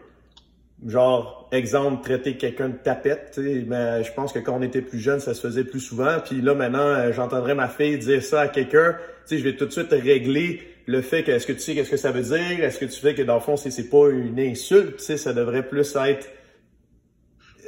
Genre, 0.88 1.50
exemple, 1.52 2.02
traiter 2.02 2.38
quelqu'un 2.38 2.70
de 2.70 2.78
tapette. 2.78 3.40
Ben, 3.68 4.02
je 4.02 4.12
pense 4.14 4.32
que 4.32 4.40
quand 4.40 4.58
on 4.58 4.62
était 4.62 4.82
plus 4.82 5.00
jeune, 5.00 5.20
ça 5.20 5.34
se 5.34 5.42
faisait 5.42 5.66
plus 5.66 5.82
souvent. 5.82 6.18
Puis 6.24 6.42
là, 6.42 6.56
maintenant, 6.56 6.80
euh, 6.80 7.12
j'entendrais 7.12 7.56
ma 7.56 7.68
fille 7.68 7.98
dire 7.98 8.24
ça 8.24 8.42
à 8.42 8.48
quelqu'un. 8.48 8.96
Je 9.30 9.36
vais 9.36 9.56
tout 9.56 9.66
de 9.66 9.72
suite 9.72 9.92
régler 9.92 10.62
le 10.86 11.02
fait 11.02 11.24
que, 11.24 11.32
est-ce 11.32 11.46
que 11.46 11.54
tu 11.54 11.60
sais 11.60 11.76
qu'est-ce 11.76 11.92
que 11.92 11.98
ça 11.98 12.12
veut 12.12 12.24
dire? 12.24 12.64
Est-ce 12.64 12.80
que 12.80 12.86
tu 12.86 13.00
fais 13.00 13.14
que 13.14 13.22
dans 13.22 13.36
le 13.36 13.42
fond, 13.42 13.58
c'est 13.58 13.90
pas 13.90 14.10
une 14.10 14.40
insulte? 14.40 15.00
Ça 15.00 15.34
devrait 15.34 15.68
plus 15.68 15.96
être 15.96 16.28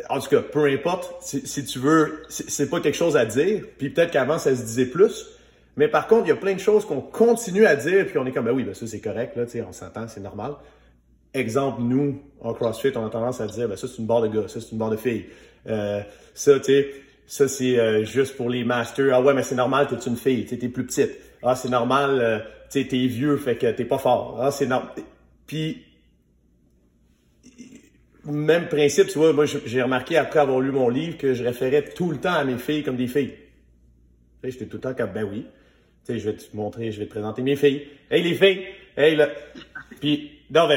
en 0.10 0.20
tout 0.20 0.30
cas, 0.30 0.42
peu 0.42 0.66
importe, 0.66 1.16
si, 1.22 1.66
tu 1.66 1.80
veux, 1.80 2.24
c'est 2.30 2.70
pas 2.70 2.80
quelque 2.80 2.96
chose 2.96 3.18
à 3.18 3.26
dire, 3.26 3.64
puis 3.78 3.90
peut-être 3.90 4.12
qu'avant 4.12 4.38
ça 4.38 4.56
se 4.56 4.62
disait 4.62 4.86
plus, 4.86 5.28
mais 5.76 5.88
par 5.88 6.08
contre, 6.08 6.26
il 6.26 6.30
y 6.30 6.32
a 6.32 6.36
plein 6.36 6.54
de 6.54 6.60
choses 6.60 6.86
qu'on 6.86 7.02
continue 7.02 7.66
à 7.66 7.76
dire, 7.76 8.06
puis 8.06 8.18
on 8.18 8.26
est 8.26 8.32
comme, 8.32 8.46
ben 8.46 8.52
oui, 8.52 8.64
ben 8.64 8.74
ça 8.74 8.88
c'est 8.88 9.00
correct, 9.00 9.36
là, 9.36 9.44
on 9.68 9.72
s'entend, 9.72 10.08
c'est 10.08 10.22
normal. 10.22 10.54
Exemple, 11.34 11.82
nous, 11.82 12.22
en 12.42 12.54
CrossFit, 12.54 12.92
on 12.96 13.06
a 13.06 13.10
tendance 13.10 13.42
à 13.42 13.48
dire, 13.48 13.68
ben 13.68 13.76
ça 13.76 13.88
c'est 13.88 13.98
une 13.98 14.06
barre 14.06 14.22
de 14.22 14.28
gars, 14.28 14.48
ça 14.48 14.62
c'est 14.62 14.72
une 14.72 14.78
barre 14.78 14.92
de 14.92 14.98
filles. 14.98 15.26
Euh, 15.68 16.02
ça, 16.34 16.60
tu 16.60 16.66
sais, 16.66 16.88
ça 17.26 17.48
c'est 17.48 17.80
euh, 17.80 18.04
juste 18.04 18.38
pour 18.38 18.50
les 18.50 18.64
masters. 18.64 19.14
Ah 19.14 19.22
ouais, 19.22 19.34
mais 19.34 19.44
c'est 19.44 19.56
normal, 19.56 19.88
t'es 19.88 19.96
une 19.96 20.18
fille, 20.18 20.46
t'es 20.46 20.58
plus 20.68 20.86
petite. 20.86 21.12
Ah, 21.42 21.56
c'est 21.56 21.70
normal, 21.70 22.20
euh, 22.22 22.40
tu 22.70 22.82
sais, 22.82 22.88
t'es 22.88 23.08
vieux, 23.08 23.38
fait 23.38 23.56
que 23.56 23.72
t'es 23.72 23.86
pas 23.86 23.98
fort. 23.98 24.38
Ah, 24.42 24.52
c'est 24.52 24.68
normal. 24.68 24.92
Puis 25.48 25.84
même 28.26 28.68
principe, 28.70 29.08
tu 29.08 29.18
vois, 29.18 29.34
moi 29.34 29.46
j'ai 29.46 29.82
remarqué 29.82 30.18
après 30.18 30.40
avoir 30.40 30.60
lu 30.60 30.72
mon 30.72 30.90
livre 30.90 31.18
que 31.18 31.34
je 31.34 31.44
référais 31.44 31.84
tout 31.84 32.10
le 32.10 32.18
temps 32.18 32.34
à 32.34 32.44
mes 32.44 32.58
filles 32.58 32.84
comme 32.84 32.96
des 32.96 33.08
filles. 33.08 33.34
Tu 34.42 34.50
sais, 34.50 34.52
j'étais 34.52 34.66
tout 34.66 34.78
le 34.78 34.82
temps 34.82 34.94
comme, 34.94 35.12
ben 35.12 35.24
oui. 35.24 35.46
Tu 36.06 36.14
sais, 36.14 36.20
je 36.20 36.30
vais 36.30 36.36
te 36.36 36.56
montrer, 36.56 36.92
je 36.92 37.00
vais 37.00 37.06
te 37.06 37.12
présenter 37.12 37.42
mes 37.42 37.56
filles. 37.56 37.88
Hey 38.10 38.24
les 38.24 38.36
filles! 38.36 38.66
Hey 38.96 39.16
là! 39.16 39.30
Puis, 40.00 40.32
non 40.50 40.68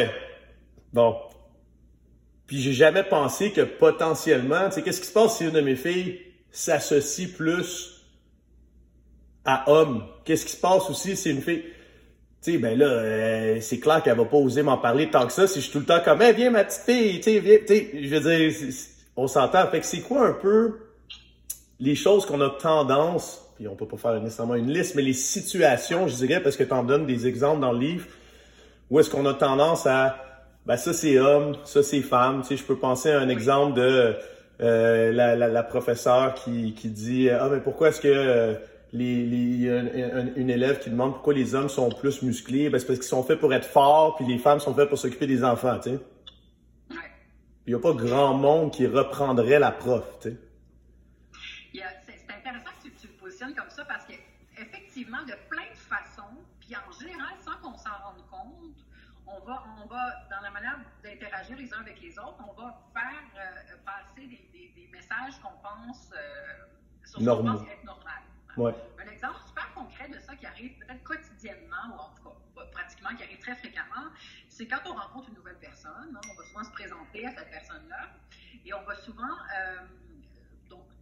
bon. 0.93 1.17
Puis 2.47 2.61
j'ai 2.61 2.73
jamais 2.73 3.03
pensé 3.03 3.51
que 3.51 3.63
potentiellement, 3.63 4.69
tu 4.69 4.77
sais, 4.77 4.83
qu'est-ce 4.83 5.01
qui 5.01 5.09
se 5.09 5.13
passe 5.13 5.39
si 5.39 5.45
une 5.45 5.51
de 5.51 5.61
mes 5.61 5.77
filles 5.77 6.21
s'associe 6.51 7.29
plus 7.29 8.05
à 9.45 9.71
homme? 9.71 10.05
Qu'est-ce 10.25 10.47
qui 10.47 10.53
se 10.53 10.61
passe 10.61 10.89
aussi 10.89 11.17
si 11.17 11.31
une 11.31 11.43
fille 11.43 11.65
sais, 12.53 12.59
ben 12.59 12.79
là, 12.79 12.87
euh, 12.87 13.59
c'est 13.61 13.79
clair 13.79 14.03
qu'elle 14.03 14.17
va 14.17 14.25
pas 14.25 14.37
oser 14.37 14.63
m'en 14.63 14.79
parler 14.79 15.11
tant 15.11 15.27
que 15.27 15.33
ça. 15.33 15.47
Si 15.47 15.61
je 15.61 15.65
suis 15.65 15.73
tout 15.73 15.81
le 15.81 15.85
temps 15.85 16.01
comme, 16.05 16.23
hey, 16.23 16.35
viens 16.35 16.51
ma 16.51 16.65
petite 16.65 16.83
fille, 16.83 17.17
tu 17.21 17.23
sais, 17.23 17.39
viens, 17.41 17.59
tu 17.59 17.67
sais, 17.67 17.91
je 18.03 18.15
veux 18.15 18.21
dire, 18.21 18.73
on 19.17 19.27
s'entend. 19.27 19.67
Fait 19.69 19.81
que 19.81 19.87
c'est 19.87 20.01
quoi 20.01 20.27
un 20.27 20.33
peu 20.33 20.79
les 21.81 21.95
choses 21.95 22.27
qu'on 22.27 22.41
a 22.41 22.51
tendance, 22.51 23.43
puis 23.57 23.69
on 23.69 23.75
peut 23.75 23.87
pas 23.87 23.97
faire 23.97 24.21
nécessairement 24.21 24.55
une 24.55 24.73
liste, 24.73 24.95
mais 24.95 25.03
les 25.03 25.13
situations, 25.13 26.09
je 26.09 26.15
dirais, 26.15 26.43
parce 26.43 26.57
que 26.57 26.65
tu 26.65 26.73
en 26.73 26.85
donnes 26.85 27.07
des 27.07 27.27
exemples 27.27 27.61
dans 27.61 27.73
le 27.73 27.79
livre, 27.79 28.07
où 28.91 29.01
est-ce 29.01 29.11
qu'on 29.11 29.27
a 29.27 29.35
tendance 29.35 29.87
à, 29.87 30.17
ben 30.65 30.77
ça 30.77 30.93
c'est 30.93 31.19
homme, 31.19 31.57
ça 31.65 31.83
c'est 31.83 32.01
femme, 32.01 32.43
tu 32.43 32.49
sais, 32.49 32.57
je 32.57 32.65
peux 32.65 32.77
penser 32.77 33.11
à 33.11 33.21
un 33.21 33.29
exemple 33.29 33.75
de, 33.75 34.17
euh, 34.61 35.13
la, 35.13 35.37
la, 35.37 35.49
la, 35.49 35.63
professeure 35.63 36.33
qui, 36.33 36.73
qui 36.73 36.89
dit 36.89 37.29
Ah, 37.29 37.49
mais 37.53 37.61
pourquoi 37.61 37.89
est-ce 37.89 38.01
que 38.01 38.09
euh, 38.09 38.55
les, 38.97 39.27
les, 39.27 39.69
une, 39.69 40.33
une, 40.37 40.51
élève 40.51 40.81
qui 40.81 40.91
demande 40.91 41.13
pourquoi 41.13 41.35
les 41.35 41.55
hommes 41.55 41.69
sont 41.69 41.91
plus 41.91 42.23
musclés? 42.23 42.71
Ben, 42.71 42.79
c'est 42.79 42.87
parce 42.87 42.99
qu'ils 42.99 43.09
sont 43.09 43.23
faits 43.23 43.39
pour 43.39 43.53
être 43.53 43.67
forts, 43.67 44.17
puis 44.17 44.27
les 44.27 44.39
femmes 44.39 44.61
sont 44.61 44.75
faites 44.75 44.89
pour 44.89 44.99
s'occuper 44.99 45.27
des 45.27 45.45
enfants, 45.45 45.79
tu 45.79 45.91
sais. 45.91 46.01
Il 47.67 47.75
n'y 47.75 47.75
a 47.75 47.81
pas 47.81 47.93
grand 47.93 48.35
monde 48.35 48.73
qui 48.73 48.87
reprendrait 48.87 49.59
la 49.59 49.73
prof, 49.73 50.05
tu 50.21 50.31
sais. 50.31 50.37
C'est 51.73 52.33
intéressant 52.33 52.71
que 52.79 52.89
tu, 52.89 52.95
tu, 52.95 53.07
le 53.09 53.13
positionnes 53.15 53.55
comme 53.55 53.71
ça 53.71 53.85
parce 53.85 54.07
qu'effectivement, 54.07 55.23
de 55.23 55.35
plein 55.51 55.69
de 55.71 55.77
façons, 55.77 56.37
puis 56.61 56.75
en 56.77 56.93
général, 56.99 57.35
sans 57.45 57.57
qu'on 57.57 57.77
s'en 57.77 57.91
rende 58.05 58.25
compte, 58.31 58.77
on 59.27 59.41
va, 59.45 59.65
on 59.83 59.87
va, 59.89 60.27
dans 60.31 60.41
la 60.43 60.51
manière 60.51 60.79
d'interagir 61.03 61.57
les 61.57 61.73
uns 61.75 61.81
avec 61.81 62.01
les 62.01 62.17
autres, 62.19 62.39
on 62.49 62.53
va 62.61 62.81
faire 62.95 63.25
euh, 63.37 63.77
passer 63.85 64.27
des, 64.29 64.49
des, 64.53 64.73
des 64.77 64.89
messages 64.93 65.35
qu'on 65.43 65.59
pense, 65.61 66.13
euh, 66.13 66.67
sur 67.05 67.21
Normaux. 67.21 67.63
être 67.63 67.85
normal. 67.85 67.96
Un 68.99 69.11
exemple 69.11 69.39
super 69.47 69.73
concret 69.75 70.09
de 70.09 70.19
ça 70.19 70.35
qui 70.35 70.47
arrive 70.47 70.73
peut-être 70.79 71.03
quotidiennement, 71.03 71.95
ou 71.95 71.99
en 71.99 72.15
tout 72.15 72.23
cas 72.25 72.65
pratiquement, 72.73 73.15
qui 73.15 73.23
arrive 73.23 73.39
très 73.39 73.55
fréquemment, 73.55 74.09
c'est 74.49 74.67
quand 74.67 74.81
on 74.87 74.95
rencontre 74.95 75.29
une 75.29 75.35
nouvelle 75.35 75.59
personne, 75.59 76.17
hein, 76.17 76.21
on 76.31 76.35
va 76.35 76.45
souvent 76.49 76.65
se 76.65 76.71
présenter 76.71 77.27
à 77.27 77.33
cette 77.33 77.51
personne-là, 77.51 78.11
et 78.65 78.73
on 78.73 78.83
va 78.83 78.95
souvent 78.97 79.37
euh, 79.59 79.87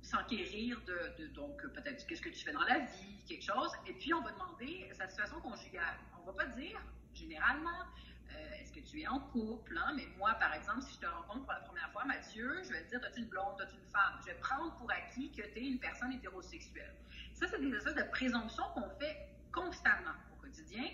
s'enquérir 0.02 0.80
de, 0.82 1.22
de, 1.22 1.26
donc 1.28 1.62
peut-être 1.72 2.06
qu'est-ce 2.06 2.20
que 2.20 2.28
tu 2.28 2.44
fais 2.44 2.52
dans 2.52 2.62
la 2.62 2.80
vie, 2.80 3.24
quelque 3.26 3.44
chose, 3.44 3.70
et 3.86 3.92
puis 3.94 4.12
on 4.12 4.20
va 4.22 4.32
demander 4.32 4.90
sa 4.92 5.08
situation 5.08 5.40
conjugale. 5.40 5.96
On 6.20 6.26
va 6.26 6.32
pas 6.32 6.46
dire 6.46 6.80
généralement 7.14 7.86
euh, 8.30 8.60
est-ce 8.60 8.72
que 8.72 8.80
tu 8.80 9.00
es 9.00 9.06
en 9.06 9.20
couple? 9.20 9.76
Hein? 9.78 9.92
Mais 9.96 10.06
moi, 10.16 10.34
par 10.34 10.52
exemple, 10.54 10.82
si 10.82 10.94
je 10.94 11.00
te 11.00 11.06
rencontre 11.06 11.44
pour 11.44 11.52
la 11.52 11.60
première 11.60 11.90
fois, 11.92 12.04
Mathieu, 12.04 12.62
je 12.64 12.72
vais 12.72 12.82
te 12.84 12.88
dire, 12.90 13.00
as-tu 13.04 13.20
une 13.20 13.28
blonde, 13.28 13.60
as-tu 13.60 13.76
une 13.76 13.86
femme? 13.90 14.18
Je 14.20 14.26
vais 14.26 14.38
prendre 14.38 14.74
pour 14.76 14.90
acquis 14.90 15.30
que 15.32 15.42
tu 15.42 15.58
es 15.58 15.62
une 15.68 15.78
personne 15.78 16.12
hétérosexuelle. 16.12 16.94
Ça, 17.32 17.46
c'est 17.48 17.60
des 17.60 17.72
espèces 17.74 17.94
de 17.94 18.02
présomptions 18.10 18.64
qu'on 18.74 18.88
fait 18.98 19.16
constamment 19.52 20.14
au 20.32 20.36
quotidien 20.36 20.84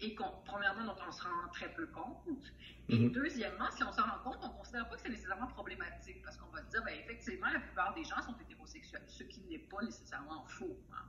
et 0.00 0.14
qu'on, 0.14 0.30
premièrement, 0.44 0.84
dont 0.84 0.96
on 1.06 1.12
se 1.12 1.22
rend 1.22 1.48
très 1.52 1.68
peu 1.74 1.86
compte. 1.88 2.44
Et 2.88 2.98
Mhm. 2.98 3.12
deuxièmement, 3.12 3.70
si 3.70 3.82
on 3.84 3.92
s'en 3.92 4.04
rend 4.04 4.18
compte, 4.20 4.38
on 4.42 4.48
ne 4.48 4.52
considère 4.54 4.88
pas 4.88 4.94
que 4.96 5.02
c'est 5.02 5.10
nécessairement 5.10 5.48
problématique 5.48 6.22
parce 6.22 6.36
qu'on 6.38 6.48
va 6.50 6.62
se 6.62 6.68
dire, 6.70 6.82
ben, 6.84 6.94
effectivement, 6.98 7.48
la 7.52 7.60
plupart 7.60 7.92
des 7.94 8.04
gens 8.04 8.20
sont 8.22 8.36
hétérosexuels, 8.40 9.02
ce 9.06 9.24
qui 9.24 9.40
n'est 9.42 9.58
pas 9.58 9.82
nécessairement 9.82 10.44
faux. 10.46 10.78
hein. 10.92 11.04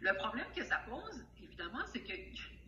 Le 0.00 0.14
problème 0.14 0.46
que 0.54 0.62
ça 0.64 0.78
pose, 0.86 1.26
évidemment, 1.42 1.84
c'est 1.92 2.02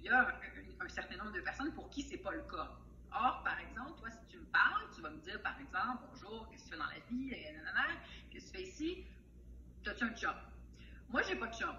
qu'il 0.01 0.11
y 0.11 0.15
a 0.15 0.21
un, 0.21 0.85
un 0.85 0.89
certain 0.89 1.17
nombre 1.17 1.33
de 1.33 1.41
personnes 1.41 1.73
pour 1.73 1.91
qui 1.91 2.03
c'est 2.03 2.19
pas 2.19 2.33
le 2.33 2.43
cas. 2.43 2.71
Or, 3.13 3.43
par 3.43 3.59
exemple, 3.59 3.99
toi, 3.99 4.11
si 4.11 4.27
tu 4.29 4.39
me 4.39 4.45
parles, 4.47 4.89
tu 4.95 5.01
vas 5.01 5.11
me 5.11 5.19
dire, 5.19 5.41
par 5.43 5.59
exemple, 5.61 6.05
bonjour, 6.11 6.49
qu'est-ce 6.49 6.65
que 6.65 6.69
tu 6.69 6.75
fais 6.75 6.79
dans 6.79 6.87
la 6.87 6.99
vie, 7.11 7.53
nanana, 7.53 7.87
qu'est-ce 8.31 8.53
que 8.53 8.59
tu 8.59 8.65
fais 8.65 8.69
ici, 8.69 9.05
as-tu 9.87 10.05
un 10.05 10.15
chum? 10.15 10.35
Moi, 11.09 11.23
j'ai 11.23 11.37
pas 11.37 11.49
de 11.49 11.55
chum. 11.55 11.75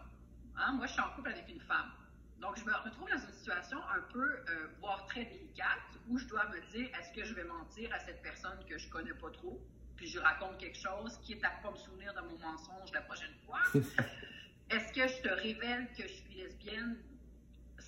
Hein? 0.57 0.73
Moi, 0.73 0.87
je 0.87 0.91
suis 0.91 1.01
en 1.01 1.09
couple 1.11 1.29
avec 1.29 1.47
une 1.49 1.61
femme. 1.61 1.91
Donc, 2.39 2.57
je 2.57 2.65
me 2.65 2.73
retrouve 2.73 3.09
dans 3.09 3.17
une 3.17 3.33
situation 3.33 3.77
un 3.77 4.01
peu, 4.11 4.23
euh, 4.23 4.67
voire 4.79 5.05
très 5.05 5.25
délicate, 5.25 5.79
où 6.09 6.17
je 6.17 6.25
dois 6.27 6.49
me 6.49 6.59
dire, 6.71 6.89
est-ce 6.99 7.13
que 7.13 7.23
je 7.23 7.33
vais 7.33 7.45
mentir 7.45 7.93
à 7.93 7.99
cette 7.99 8.21
personne 8.21 8.59
que 8.67 8.77
je 8.77 8.89
connais 8.89 9.13
pas 9.13 9.29
trop, 9.31 9.61
puis 9.95 10.07
je 10.07 10.17
lui 10.17 10.25
raconte 10.25 10.57
quelque 10.57 10.77
chose, 10.77 11.17
quitte 11.23 11.43
à 11.45 11.51
pas 11.63 11.71
me 11.71 11.77
souvenir 11.77 12.13
de 12.13 12.21
mon 12.21 12.37
mensonge 12.39 12.91
la 12.93 13.01
prochaine 13.01 13.33
fois? 13.45 13.61
est-ce 14.69 14.91
que 14.91 15.07
je 15.07 15.21
te 15.21 15.29
révèle 15.29 15.87
que 15.93 16.03
je 16.03 16.13
suis 16.13 16.33
lesbienne 16.33 16.97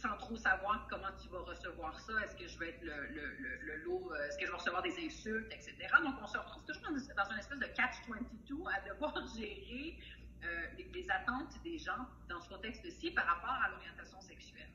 sans 0.04 0.18
trop 0.18 0.36
savoir 0.36 0.86
comment 0.90 1.12
tu 1.22 1.30
vas 1.30 1.40
recevoir 1.40 1.98
ça? 2.02 2.14
Est-ce 2.26 2.36
que 2.36 2.48
je 2.48 2.60
vais 2.60 2.70
être 2.70 2.84
le, 2.84 3.78
lot? 3.86 4.12
euh, 4.12 4.28
Est-ce 4.28 4.38
que 4.38 4.46
je 4.46 4.52
vais 4.52 4.58
recevoir 4.58 4.82
des 4.82 5.06
insultes, 5.06 5.48
etc.? 5.50 5.76
Donc, 6.04 6.16
on 6.22 6.28
se 6.28 6.38
retrouve 6.38 6.64
toujours 6.66 6.84
dans, 7.16 7.32
une 7.32 7.40
espèce 7.40 7.60
de 7.60 7.68
catch-22 7.68 8.70
à 8.70 8.90
devoir 8.90 9.16
gérer 9.38 9.98
euh, 10.44 10.68
les, 10.94 11.10
attentes 11.10 11.56
des 11.64 11.78
gens 11.78 12.06
dans 12.28 12.42
ce 12.42 12.50
contexte-ci 12.50 13.12
par 13.12 13.26
rapport 13.26 13.58
à 13.64 13.70
l'orientation 13.70 14.20
sexuelle. 14.20 14.68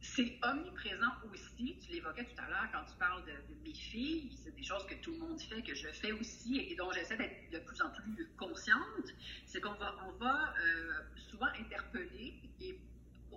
C'est 0.00 0.38
omniprésent 0.42 1.12
aussi, 1.30 1.78
tu 1.78 1.92
l'évoquais 1.92 2.24
tout 2.24 2.40
à 2.42 2.48
l'heure 2.48 2.68
quand 2.72 2.84
tu 2.84 2.96
parles 2.98 3.24
de, 3.24 3.32
de 3.32 3.60
mes 3.64 3.74
filles, 3.74 4.30
c'est 4.42 4.54
des 4.54 4.62
choses 4.62 4.86
que 4.86 4.94
tout 4.96 5.12
le 5.12 5.18
monde 5.18 5.40
fait, 5.40 5.62
que 5.62 5.74
je 5.74 5.88
fais 5.88 6.12
aussi 6.12 6.60
et 6.60 6.76
dont 6.76 6.90
j'essaie 6.92 7.16
d'être 7.16 7.50
de 7.50 7.58
plus 7.58 7.80
en 7.82 7.90
plus 7.90 8.30
consciente, 8.38 9.08
c'est 9.46 9.60
qu'on 9.60 9.72
va, 9.72 10.54
euh, 10.60 10.92
souvent 11.16 11.46
interpeller 11.58 12.34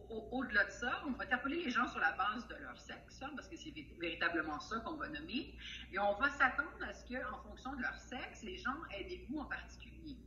au-delà 0.10 0.66
de 0.66 0.72
ça, 0.72 1.02
on 1.06 1.12
va 1.12 1.24
interpeller 1.24 1.64
les 1.64 1.70
gens 1.72 1.88
sur 1.88 2.00
la 2.00 2.12
base 2.14 2.48
de 2.48 2.56
leur 2.56 2.78
sexe, 2.78 3.22
hein, 3.22 3.32
parce 3.36 3.48
que 3.48 3.56
c'est 3.56 3.70
vé- 3.70 3.88
véritablement 4.00 4.60
ça 4.60 4.80
qu'on 4.80 4.96
va 4.96 5.08
nommer, 5.08 5.56
et 5.92 6.00
on 6.00 6.16
va 6.16 6.30
s'attendre 6.30 6.84
à 6.88 6.94
ce 6.94 7.06
qu'en 7.06 7.38
fonction 7.44 7.76
de 7.76 7.82
leur 7.82 7.98
sexe, 8.00 8.44
les 8.44 8.58
gens 8.58 8.76
aient 8.92 9.04
des 9.06 9.20
goûts 9.30 9.40
en 9.42 9.46
particulier. 9.46 10.18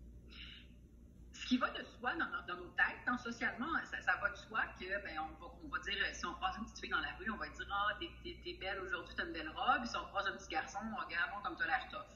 Ce 1.33 1.47
qui 1.47 1.57
va 1.59 1.71
de 1.71 1.83
soi 1.83 2.15
dans, 2.17 2.57
nos 2.57 2.69
têtes, 2.69 3.07
hein, 3.07 3.17
socialement, 3.19 3.67
ça, 3.85 4.17
va 4.21 4.31
de 4.31 4.37
soi 4.37 4.61
que, 4.79 4.85
ben, 5.03 5.19
on, 5.19 5.69
va, 5.69 5.79
dire, 5.81 5.97
si 6.13 6.27
on 6.27 6.35
croise 6.35 6.57
une 6.59 6.65
petite 6.65 6.81
fille 6.81 6.91
dans 6.91 7.01
la 7.01 7.13
rue, 7.19 7.31
on 7.31 7.37
va 7.37 7.49
dire, 7.49 7.67
ah, 7.73 7.97
t'es, 7.99 8.11
t'es- 8.23 8.55
belle 8.61 8.79
aujourd'hui, 8.81 9.15
t'as 9.17 9.25
une 9.25 9.33
belle 9.33 9.49
robe, 9.49 9.85
si 9.85 9.97
on 9.97 10.05
croise 10.07 10.27
un 10.29 10.37
petit 10.37 10.49
garçon, 10.49 10.79
on 10.93 11.05
regarde, 11.05 11.31
bon, 11.35 11.43
comme 11.43 11.57
t'as 11.57 11.67
l'air 11.67 11.89
tough. 11.91 12.07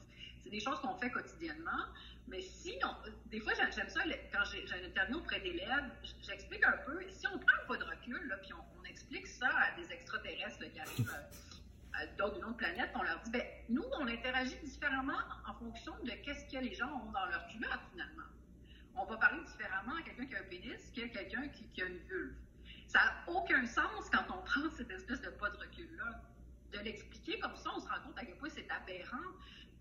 C'est 0.45 0.51
des 0.51 0.59
choses 0.59 0.79
qu'on 0.79 0.93
fait 0.97 1.09
quotidiennement, 1.09 1.85
mais 2.27 2.39
si 2.39 2.77
on, 2.83 3.29
des 3.31 3.39
fois, 3.39 3.53
j'aime 3.55 3.89
ça, 3.89 4.01
quand 4.31 4.43
j'ai 4.45 4.85
interview 4.85 5.17
auprès 5.17 5.39
d'élèves, 5.39 5.89
j'explique 6.21 6.63
un 6.63 6.77
peu, 6.85 7.03
si 7.09 7.25
on 7.25 7.39
prend 7.39 7.55
un 7.63 7.65
pas 7.67 7.77
de 7.77 7.83
recul, 7.83 8.27
là, 8.27 8.37
puis 8.37 8.53
on, 8.53 8.85
explique 8.85 9.25
ça 9.27 9.49
à 9.49 9.71
des 9.75 9.91
extraterrestres 9.91 10.71
qui 10.71 10.79
arrivent 10.79 11.11
euh, 11.11 12.05
d'autres- 12.17 12.35
d'une 12.35 12.45
autre 12.45 12.57
planète, 12.57 12.91
on 12.93 13.01
leur 13.01 13.19
dit, 13.23 13.31
ben, 13.31 13.41
nous, 13.67 13.83
on 13.99 14.07
interagit 14.07 14.55
différemment 14.63 15.17
en 15.47 15.53
fonction 15.55 15.91
de 16.03 16.11
qu'est-ce 16.23 16.45
que 16.55 16.61
les 16.63 16.75
gens 16.75 16.93
ont 17.03 17.11
dans 17.11 17.25
leur 17.25 17.45
culotte, 17.47 17.79
finalement. 17.91 18.23
On 18.95 19.05
va 19.05 19.17
parler 19.17 19.43
différemment 19.43 19.95
à 19.95 20.01
quelqu'un 20.03 20.27
qui 20.27 20.35
a 20.35 20.39
un 20.39 20.43
pénis 20.43 20.91
qu'à 20.93 21.09
quelqu'un 21.09 21.47
qui, 21.49 21.67
qui 21.73 21.81
a 21.81 21.87
une 21.87 21.97
vulve. 22.07 22.35
Ça 22.87 22.99
n'a 22.99 23.33
aucun 23.33 23.65
sens 23.65 24.09
quand 24.11 24.23
on 24.29 24.41
prend 24.45 24.69
cette 24.77 24.91
espèce 24.91 25.21
de 25.21 25.29
pas 25.31 25.49
de 25.49 25.57
recul-là. 25.57 26.21
De 26.71 26.79
l'expliquer 26.79 27.39
comme 27.39 27.55
ça, 27.57 27.71
on 27.75 27.79
se 27.79 27.87
rend 27.87 27.99
compte 28.05 28.17
à 28.17 28.23
quel 28.23 28.37
point 28.37 28.49
c'est 28.49 28.69
aberrant 28.71 29.17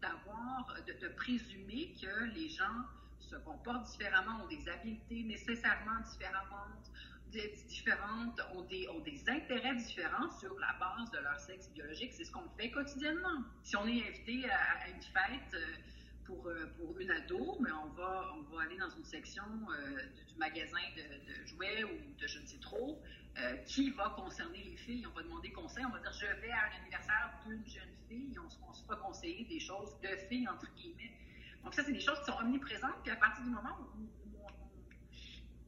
d'avoir, 0.04 0.66
de, 0.86 1.08
présumer 1.08 1.94
que 2.00 2.24
les 2.36 2.48
gens 2.48 2.80
se 3.18 3.36
comportent 3.36 3.86
différemment, 3.90 4.44
ont 4.44 4.48
des 4.48 4.68
habiletés 4.68 5.22
nécessairement 5.24 6.00
différentes, 6.12 6.90
di- 7.28 7.64
différentes 7.68 8.38
ont, 8.54 8.62
des, 8.62 8.86
ont 8.88 9.00
des 9.00 9.20
intérêts 9.28 9.74
différents 9.76 10.30
sur 10.40 10.54
la 10.58 10.72
base 10.78 11.10
de 11.10 11.18
leur 11.18 11.38
sexe 11.40 11.70
biologique. 11.70 12.12
C'est 12.12 12.24
ce 12.24 12.32
qu'on 12.32 12.48
fait 12.58 12.70
quotidiennement. 12.70 13.38
Si 13.62 13.76
on 13.76 13.86
est 13.86 14.06
invité 14.08 14.36
à, 14.50 14.58
à 14.84 14.88
une 14.88 15.02
fête 15.02 15.54
euh, 15.54 15.74
pour, 16.24 16.46
euh, 16.46 16.66
pour 16.76 16.98
une 16.98 17.10
ado, 17.10 17.56
mais 17.60 17.70
on 17.72 17.88
va, 17.90 18.32
on 18.36 18.42
va 18.54 18.62
aller 18.62 18.76
dans 18.76 18.90
une 18.90 19.04
section 19.04 19.44
euh, 19.44 20.02
du, 20.28 20.36
magasin 20.36 20.78
de, 20.96 21.46
jouets 21.46 21.84
ou 21.84 22.14
de 22.20 22.26
je 22.26 22.38
ne 22.40 22.46
sais 22.46 22.58
trop, 22.58 23.00
euh, 23.38 23.56
qui 23.66 23.90
va 23.90 24.10
concerner 24.16 24.62
les 24.64 24.76
filles. 24.76 25.06
On 25.06 25.14
va 25.14 25.22
demander 25.22 25.52
conseil, 25.52 25.84
on 25.84 25.90
va 25.90 25.98
dire 26.00 26.12
je 26.12 26.26
vais 26.40 26.50
à 26.50 26.66
un 26.66 26.80
anniversaire 26.80 27.32
d'une 27.46 27.66
jeune 27.66 27.94
fille, 28.08 28.36
on, 28.38 28.48
se- 28.48 28.82
fera 28.84 28.96
conseiller 28.96 29.44
des 29.44 29.60
choses 29.60 29.98
de 30.02 30.08
filles, 30.28 30.48
entre 30.48 30.66
guillemets. 30.74 31.12
Donc 31.62 31.74
ça, 31.74 31.82
c'est 31.82 31.92
des 31.92 32.00
choses 32.00 32.18
qui 32.20 32.26
sont 32.26 32.38
omniprésentes, 32.38 33.02
puis 33.02 33.12
à 33.12 33.16
partir 33.16 33.44
du 33.44 33.50
moment 33.50 33.76
où, 33.80 34.08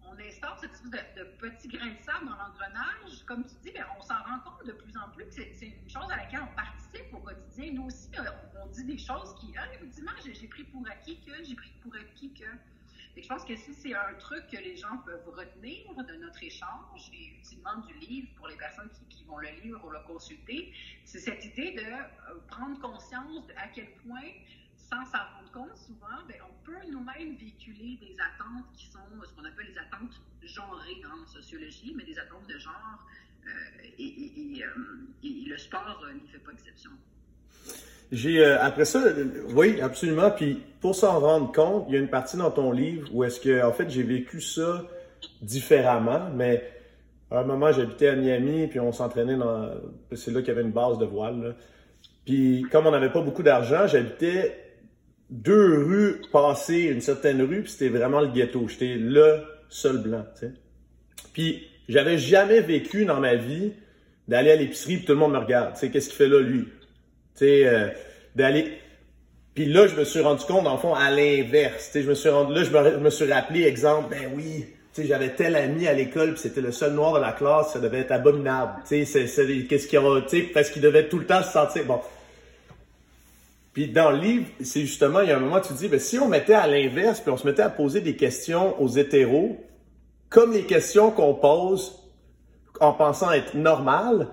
on, 0.03 0.19
instaure 0.19 0.59
cette 0.59 0.73
espèce 0.73 0.91
de, 0.91 1.21
de 1.21 1.25
petit 1.37 1.69
grain 1.69 1.89
de 1.89 2.01
sable 2.03 2.27
dans 2.27 2.37
l'engrenage, 2.37 3.23
comme 3.27 3.45
tu 3.45 3.55
dis, 3.63 3.71
bien, 3.71 3.87
on 3.99 4.01
s'en 4.03 4.15
rend 4.23 4.39
compte 4.41 4.67
de 4.67 4.73
plus 4.73 4.97
en 4.97 5.11
plus 5.11 5.25
que 5.27 5.31
c'est 5.33 5.67
une 5.67 5.91
chose 5.91 6.11
à 6.11 6.17
laquelle 6.17 6.41
on 6.41 6.55
participe 6.55 6.76
au 7.13 7.19
quotidien. 7.19 7.73
Nous 7.73 7.85
aussi, 7.85 8.09
euh, 8.19 8.23
on, 8.63 8.67
dit 8.69 8.85
des 8.85 8.99
choses 8.99 9.35
qui, 9.41 9.53
ah, 9.57 9.73
effectivement, 9.75 10.13
j'ai 10.25 10.49
pris 10.49 10.65
pour 10.65 10.87
acquis 10.89 11.19
que, 11.21 11.33
j'ai 11.45 11.55
pris 11.55 11.73
pour 11.83 11.95
acquis 11.95 12.33
que. 12.33 12.45
Que 13.15 13.23
je 13.23 13.29
pense 13.29 13.45
que 13.47 13.57
si 13.57 13.73
c'est 13.73 13.95
un 13.95 14.13
truc 14.19 14.47
que 14.49 14.59
les 14.59 14.77
gens 14.77 14.99
peuvent 15.07 15.27
retenir 15.29 15.87
de 15.97 16.15
notre 16.17 16.43
échange 16.43 17.11
et 17.15 17.39
utilement 17.39 17.79
du 17.87 17.95
livre 17.95 18.29
pour 18.37 18.47
les 18.47 18.57
personnes 18.57 18.91
qui, 19.09 19.25
vont 19.25 19.39
le 19.39 19.49
lire 19.63 19.83
ou 19.85 19.89
le 19.89 20.01
consulter, 20.07 20.73
c'est 21.05 21.21
cette 21.21 21.43
idée 21.45 21.73
de 21.73 21.81
euh, 21.81 22.39
prendre 22.47 22.79
conscience 22.79 23.47
de 23.47 23.53
à 23.55 23.69
quel 23.69 23.91
point, 24.07 24.31
sans 24.77 25.05
s'en 25.07 25.19
rendre 25.19 25.51
compte 25.51 25.77
souvent, 25.79 26.25
ben, 26.29 26.37
on 26.47 26.65
peut 26.65 26.91
nous-mêmes 26.91 27.37
véhiculer 27.37 27.97
des 27.97 28.17
attentes 28.21 28.71
qui 28.75 28.87
sont 28.87 29.01
ce 29.25 29.33
qu'on 29.33 29.45
appelle 29.47 29.69
les 29.69 29.79
attentes 29.79 30.21
genrées 30.43 31.03
en 31.11 31.27
sociologie, 31.27 31.95
mais 31.97 32.05
des 32.05 32.19
attentes 32.19 32.47
de 32.47 32.59
genre. 32.59 33.01
Euh, 33.47 33.87
euh, 34.01 35.25
et 35.25 35.49
le 35.49 35.59
sport 35.59 36.03
euh, 36.05 36.13
n'y 36.15 36.29
fait 36.29 36.39
pas 36.39 36.53
exception. 36.53 36.91
J'ai 38.13 38.45
après 38.45 38.85
ça, 38.85 39.03
oui, 39.55 39.81
absolument. 39.81 40.31
Puis 40.31 40.63
pour 40.81 40.95
s'en 40.95 41.19
rendre 41.19 41.51
compte, 41.51 41.87
il 41.89 41.95
y 41.95 41.97
a 41.97 42.01
une 42.01 42.09
partie 42.09 42.37
dans 42.37 42.53
ton 42.53 42.71
livre 42.71 43.09
où 43.13 43.25
est-ce 43.25 43.41
que, 43.41 43.65
en 43.65 43.73
fait, 43.73 43.91
j'ai 43.91 44.05
vécu 44.05 44.41
ça 44.41 44.85
différemment, 45.43 46.31
mais 46.33 46.71
à 47.33 47.41
un 47.41 47.45
moment, 47.45 47.73
j'habitais 47.73 48.09
à 48.09 48.15
Miami, 48.15 48.69
puis 48.69 48.79
on 48.79 48.93
s'entraînait 48.93 49.37
dans, 49.37 49.73
c'est 50.13 50.31
là 50.31 50.41
qu'il 50.41 50.49
y 50.49 50.51
avait 50.53 50.63
une 50.63 50.71
base 50.71 50.99
de 50.99 51.05
voile. 51.05 51.57
Puis 52.25 52.65
comme 52.71 52.87
on 52.87 52.93
n'avait 52.93 53.11
pas 53.11 53.23
beaucoup 53.23 53.43
d'argent, 53.43 53.89
j'habitais 53.89 54.67
deux 55.31 55.85
rues 55.85 56.23
passées 56.33 56.83
une 56.83 57.01
certaine 57.01 57.43
rue, 57.43 57.63
puis 57.63 57.73
c'était 57.73 57.89
vraiment 57.89 58.21
le 58.21 58.29
ghetto. 58.29 58.69
J'étais 58.69 58.95
le 58.95 59.43
seul 59.69 59.99
blanc. 59.99 60.25
Puis 61.33 61.67
j'avais 61.89 62.19
jamais 62.19 62.61
vécu 62.61 63.05
dans 63.05 63.21
ma 63.21 63.35
vie 63.35 63.73
d'aller 64.29 64.51
à 64.51 64.57
l'épicerie 64.57 64.97
puis 64.97 65.07
tout 65.07 65.13
le 65.13 65.19
monde 65.19 65.33
me 65.33 65.39
regarde. 65.39 65.75
Tu 65.75 65.81
sais, 65.81 65.91
qu'est-ce 65.91 66.09
qu'il 66.09 66.17
fait 66.17 66.29
là, 66.29 66.41
lui? 66.41 66.65
Tu 66.65 66.71
sais, 67.37 67.67
euh, 67.67 67.89
d'aller. 68.35 68.79
Puis 69.55 69.67
là, 69.67 69.87
je 69.87 69.95
me 69.95 70.05
suis 70.05 70.21
rendu 70.21 70.45
compte, 70.45 70.65
le 70.71 70.77
fond, 70.79 70.95
à 70.95 71.11
l'inverse. 71.11 71.91
Je 71.95 72.01
me 72.01 72.15
suis 72.15 72.29
rendu, 72.29 72.55
là, 72.55 72.65
je 72.65 72.71
me, 72.71 72.93
je 72.93 72.99
me 72.99 73.11
suis 73.11 73.33
rappelé, 73.33 73.65
exemple, 73.65 74.11
ben 74.11 74.31
oui, 74.35 74.67
j'avais 75.05 75.31
tel 75.31 75.57
ami 75.57 75.87
à 75.87 75.93
l'école, 75.93 76.33
puis 76.33 76.43
c'était 76.43 76.61
le 76.61 76.73
seul 76.73 76.93
noir 76.93 77.15
de 77.15 77.21
la 77.21 77.33
classe, 77.33 77.73
ça 77.73 77.81
devait 77.81 78.01
être 78.01 78.13
abominable. 78.13 78.83
Tu 78.89 79.05
sais, 79.05 79.27
c'est, 79.27 79.67
qu'est-ce 79.67 79.87
qu'il 79.87 79.99
a, 79.99 80.21
tu 80.23 80.29
sais, 80.29 80.43
parce 80.43 80.71
qu'il 80.71 80.83
devait 80.83 81.09
tout 81.09 81.19
le 81.19 81.27
temps 81.27 81.43
se 81.43 81.53
sentir, 81.53 81.85
bon. 81.85 82.01
Puis 83.73 83.89
dans 83.89 84.11
le 84.11 84.19
livre, 84.19 84.47
c'est 84.63 84.81
justement, 84.81 85.21
il 85.21 85.29
y 85.29 85.33
a 85.33 85.37
un 85.37 85.41
moment, 85.41 85.61
tu 85.61 85.73
dis, 85.75 85.89
ben, 85.89 86.01
si 86.01 86.19
on 86.19 86.29
mettait 86.29 86.55
à 86.55 86.67
l'inverse, 86.67 87.21
puis 87.21 87.31
on 87.31 87.37
se 87.37 87.47
mettait 87.47 87.63
à 87.63 87.69
poser 87.69 88.01
des 88.01 88.17
questions 88.17 88.81
aux 88.81 88.89
hétéros, 88.89 89.63
comme 90.37 90.53
les 90.53 90.67
questions 90.67 91.11
qu'on 91.11 91.33
pose 91.33 91.99
en 92.79 92.93
pensant 92.93 93.33
être 93.33 93.55
normales, 93.55 94.29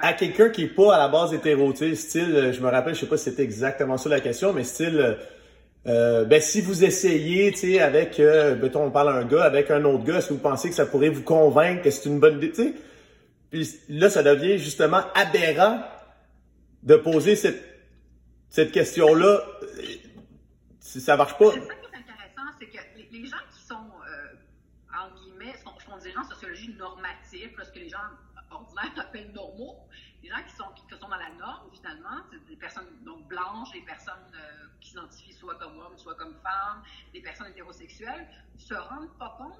à 0.00 0.14
quelqu'un 0.14 0.48
qui 0.48 0.62
est 0.62 0.74
pas 0.74 0.94
à 0.94 0.98
la 0.98 1.08
base 1.08 1.34
hétéro, 1.34 1.70
style, 1.74 2.50
je 2.50 2.60
me 2.62 2.68
rappelle, 2.70 2.94
je 2.94 3.00
sais 3.00 3.06
pas 3.06 3.18
si 3.18 3.24
c'était 3.24 3.42
exactement 3.42 3.98
ça 3.98 4.08
la 4.08 4.20
question, 4.20 4.54
mais 4.54 4.64
style, 4.64 5.18
euh, 5.86 6.24
ben 6.24 6.40
si 6.40 6.62
vous 6.62 6.82
essayez, 6.82 7.52
tu 7.52 7.58
sais, 7.58 7.80
avec, 7.80 8.18
euh, 8.20 8.56
mettons, 8.56 8.84
on 8.84 8.90
parle 8.90 9.10
à 9.10 9.16
un 9.16 9.26
gars, 9.26 9.44
avec 9.44 9.70
un 9.70 9.84
autre 9.84 10.02
gars, 10.04 10.16
est-ce 10.16 10.28
que 10.28 10.32
vous 10.32 10.40
pensez 10.40 10.70
que 10.70 10.74
ça 10.74 10.86
pourrait 10.86 11.10
vous 11.10 11.24
convaincre 11.24 11.82
que 11.82 11.90
c'est 11.90 12.08
une 12.08 12.20
bonne 12.20 12.38
idée, 12.38 12.50
tu 12.50 12.62
sais? 12.62 12.74
Puis 13.50 13.68
là, 13.90 14.08
ça 14.08 14.22
devient 14.22 14.56
justement 14.56 15.02
aberrant 15.14 15.82
de 16.84 16.96
poser 16.96 17.36
cette, 17.36 17.62
cette 18.48 18.72
question-là. 18.72 19.42
Si 20.80 21.02
ça 21.02 21.18
marche 21.18 21.36
pas. 21.36 21.50
C'est 21.52 21.60
ça 21.60 21.66
qui 21.66 21.84
est 21.84 21.98
intéressant, 21.98 22.56
c'est 22.58 22.66
que 22.66 22.78
les, 23.12 23.26
gens 23.26 23.36
qui 23.52 23.66
sont, 23.66 23.74
euh, 23.74 24.28
en 24.98 25.14
guillemets, 25.20 25.54
sociologie 26.24 26.74
normative, 26.74 27.52
parce 27.56 27.70
que 27.70 27.78
les 27.78 27.88
gens 27.88 27.98
ordinaires 28.50 28.92
appellent 28.98 29.32
normaux, 29.32 29.88
les 30.22 30.28
gens 30.28 30.42
qui 30.46 30.54
sont, 30.54 30.70
qui, 30.74 30.82
sont 30.96 31.08
dans 31.08 31.16
la 31.16 31.30
norme, 31.30 31.70
finalement, 31.72 32.20
des 32.48 32.56
personnes 32.56 32.88
donc 33.04 33.26
blanches, 33.28 33.70
des 33.72 33.82
personnes 33.82 34.32
euh, 34.34 34.66
qui 34.80 34.90
s'identifient 34.90 35.32
soit 35.32 35.54
comme 35.56 35.78
hommes, 35.78 35.96
soit 35.96 36.14
comme 36.16 36.34
femmes, 36.42 36.82
des 37.12 37.20
personnes 37.20 37.48
hétérosexuelles, 37.48 38.28
se 38.56 38.74
rendent 38.74 39.16
pas 39.18 39.34
compte 39.38 39.54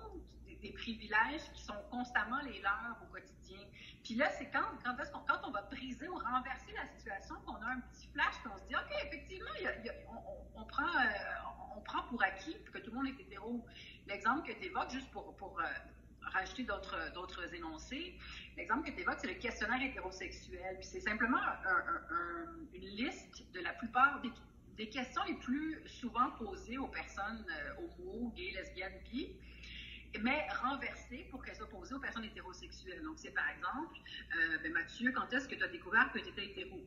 des, 0.60 0.72
privilèges 0.72 1.50
qui 1.54 1.62
sont 1.62 1.80
constamment 1.90 2.40
les 2.42 2.60
leurs 2.60 2.96
au 3.02 3.12
quotidien. 3.12 3.60
Puis 4.02 4.14
là, 4.14 4.28
c'est 4.30 4.50
quand, 4.50 4.64
quand, 4.84 4.96
qu'on, 4.96 5.20
quand 5.20 5.48
on 5.48 5.50
va 5.50 5.62
briser 5.62 6.08
ou 6.08 6.16
renverser 6.16 6.72
la 6.72 6.86
situation 6.96 7.36
qu'on 7.46 7.54
a 7.56 7.66
un 7.66 7.80
petit 7.92 8.08
flash, 8.08 8.34
qu'on 8.42 8.56
se 8.58 8.64
dit, 8.64 8.74
OK, 8.74 8.90
effectivement, 9.04 9.50
on, 10.10 10.60
on, 10.60 10.64
prend, 10.64 10.88
euh, 10.88 11.76
on, 11.76 11.80
prend 11.82 12.02
pour 12.04 12.22
acquis 12.22 12.56
que 12.72 12.78
tout 12.78 12.90
le 12.90 12.96
monde 12.96 13.06
est 13.06 13.20
hétéro. 13.20 13.64
L'exemple 14.06 14.48
que 14.48 14.58
tu 14.58 14.66
évoques, 14.66 14.90
juste 14.90 15.10
pour, 15.12 15.36
pour 15.36 15.60
euh, 15.60 15.64
rajouter 16.32 16.64
d'autres, 16.64 17.12
d'autres 17.14 17.54
énoncés, 17.54 18.16
l'exemple 18.56 18.88
que 18.90 18.94
tu 18.94 19.00
évoques, 19.02 19.18
c'est 19.20 19.28
le 19.28 19.40
questionnaire 19.40 19.82
hétérosexuel. 19.82 20.76
Puis 20.78 20.86
c'est 20.86 21.00
simplement 21.00 21.38
une 22.74 22.88
liste 22.88 23.44
de 23.52 23.60
la 23.60 23.72
plupart 23.72 24.20
des, 24.20 24.30
des, 24.76 24.88
questions 24.88 25.22
les 25.26 25.34
plus 25.34 25.82
souvent 25.86 26.30
posées 26.32 26.78
aux 26.78 26.88
personnes 26.88 27.44
euh, 27.50 27.82
homo, 28.00 28.32
gays, 28.36 28.52
lesbiennes, 28.52 29.00
bi, 29.10 29.36
mais 30.20 30.46
renversées 30.62 31.26
pour 31.30 31.44
qu'elles 31.44 31.56
soient 31.56 31.68
posées 31.68 31.94
aux 31.94 32.00
personnes 32.00 32.24
hétérosexuelles. 32.24 33.02
Donc 33.02 33.18
c'est 33.18 33.34
par 33.34 33.48
exemple, 33.50 33.98
euh, 34.36 34.58
ben, 34.62 34.72
Mathieu, 34.72 35.12
quand 35.12 35.32
est-ce 35.32 35.48
que 35.48 35.54
tu 35.54 35.62
as 35.62 35.68
découvert 35.68 36.10
que 36.12 36.18
tu 36.18 36.28
étais 36.28 36.46
hétéro? 36.46 36.78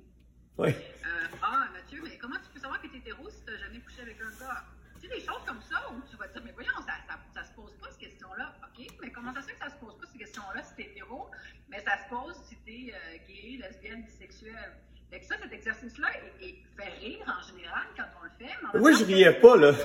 Oui. 0.58 0.70
Euh, 0.70 1.28
ah, 1.42 1.70
Mathieu, 1.74 2.02
mais 2.04 2.18
comment 2.18 2.38
tu 2.38 2.50
peux 2.54 2.60
savoir 2.60 2.82
que 2.82 2.88
tu 2.88 2.96
es 2.96 3.00
hétéro 3.00 3.30
si 3.30 3.44
tu 3.46 3.52
n'as 3.52 3.58
jamais 3.58 3.80
couché 3.80 4.02
avec 4.02 4.20
un 4.22 4.40
gars? 4.40 4.66
Des 5.02 5.20
choses 5.20 5.44
comme 5.46 5.62
ça 5.70 5.78
où 5.92 6.02
tu 6.10 6.16
vas 6.16 6.28
te 6.28 6.34
dire, 6.34 6.44
mais 6.46 6.54
voyons, 6.54 6.72
ça, 6.86 6.94
ça, 7.08 7.20
ça 7.34 7.44
se 7.44 7.52
pose 7.54 7.74
pas 7.82 7.90
cette 7.90 8.00
question-là. 8.00 8.54
OK, 8.64 8.88
mais 9.02 9.12
comment 9.12 9.34
ça 9.34 9.42
se 9.42 9.48
fait 9.48 9.54
que 9.54 9.60
ça 9.60 9.70
se 9.70 9.76
pose 9.76 9.98
pas 9.98 10.06
cette 10.08 10.20
question-là 10.20 10.64
si 10.64 10.76
t'es 10.76 10.84
hétéro, 10.84 11.30
mais 11.70 11.82
ça 11.82 11.98
se 11.98 12.08
pose 12.10 12.36
si 12.48 12.56
t'es 12.66 12.94
euh, 12.94 13.18
gay, 13.28 13.58
lesbienne, 13.60 14.04
bisexuelle. 14.04 14.74
Fait 15.12 15.20
que 15.20 15.26
ça, 15.26 15.36
cet 15.42 15.52
exercice-là, 15.52 16.08
il, 16.42 16.56
fait 16.78 16.90
rire 17.02 17.26
en 17.28 17.42
général 17.46 17.84
quand 17.98 18.06
on 18.22 18.24
le 18.24 18.32
fait. 18.40 18.54
Mais 18.74 18.80
oui, 18.80 18.96
je 18.98 19.04
riais 19.04 19.34
pas, 19.34 19.58
là. 19.58 19.74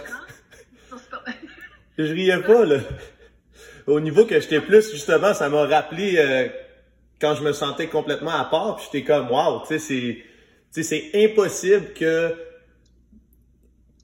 je 1.99 2.05
riais 2.05 2.41
pas, 2.43 2.65
là. 2.65 2.79
Au 3.89 3.99
niveau 3.99 4.25
que 4.27 4.39
j'étais 4.39 4.61
plus, 4.61 4.93
justement, 4.93 5.35
ça 5.35 5.49
m'a 5.49 5.67
rappelé 5.67 6.19
euh, 6.19 6.49
quand 7.21 7.35
je 7.35 7.43
me 7.43 7.53
sentais 7.53 7.89
complètement 7.89 8.39
à 8.39 8.45
part, 8.45 8.77
puis 8.77 8.87
j'étais 8.93 9.05
comme, 9.05 9.29
wow, 9.31 9.63
tu 9.67 9.79
sais, 9.79 10.25
c'est, 10.71 10.83
c'est 10.83 11.11
impossible 11.15 11.93
que 11.95 12.35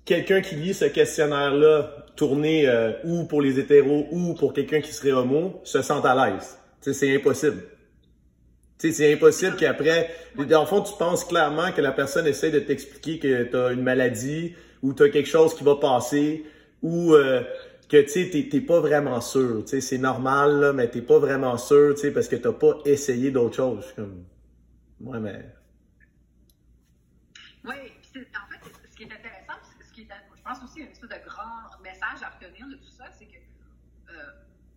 quelqu'un 0.04 0.40
qui 0.40 0.56
lit 0.56 0.74
ce 0.74 0.86
questionnaire-là, 0.86 2.06
tourné 2.16 2.68
euh, 2.68 2.92
ou 3.04 3.24
pour 3.24 3.40
les 3.40 3.58
hétéros 3.58 4.06
ou 4.10 4.34
pour 4.34 4.52
quelqu'un 4.52 4.80
qui 4.80 4.92
serait 4.92 5.12
homo, 5.12 5.60
se 5.64 5.82
sente 5.82 6.04
à 6.04 6.14
l'aise. 6.14 6.58
C'est 6.80 7.14
impossible. 7.14 7.62
C'est 8.78 9.12
impossible 9.12 9.56
qu'après, 9.56 10.10
dans 10.48 10.62
le 10.62 10.66
fond, 10.66 10.82
tu 10.82 10.92
penses 10.98 11.24
clairement 11.24 11.70
que 11.70 11.80
la 11.80 11.92
personne 11.92 12.26
essaie 12.26 12.50
de 12.50 12.58
t'expliquer 12.58 13.18
que 13.20 13.44
tu 13.44 13.56
as 13.56 13.72
une 13.72 13.82
maladie 13.82 14.54
ou 14.82 14.92
tu 14.92 15.04
as 15.04 15.08
quelque 15.08 15.28
chose 15.28 15.54
qui 15.54 15.62
va 15.62 15.76
passer 15.76 16.44
ou 16.82 17.14
euh, 17.14 17.42
que 17.88 17.98
tu 17.98 18.50
n'es 18.52 18.60
pas 18.60 18.80
vraiment 18.80 19.20
sûr. 19.20 19.62
C'est 19.66 19.98
normal, 19.98 20.60
là, 20.60 20.72
mais 20.72 20.90
tu 20.90 21.00
pas 21.02 21.20
vraiment 21.20 21.56
sûr 21.56 21.94
parce 22.12 22.26
que 22.26 22.34
tu 22.34 22.42
n'as 22.42 22.52
pas 22.52 22.74
essayé 22.84 23.30
d'autre 23.30 23.54
chose. 23.54 23.84
Comme... 23.94 24.24
Ouais, 25.00 25.20
mais 25.20 25.44
pense 30.52 30.64
aussi 30.64 30.80
une 30.80 30.88
espèce 30.88 31.08
de 31.08 31.28
grand 31.28 31.80
message 31.82 32.22
à 32.22 32.28
retenir 32.28 32.66
de 32.68 32.74
tout 32.74 32.90
ça, 32.90 33.10
c'est 33.12 33.26
que 33.26 33.38
euh, 34.10 34.32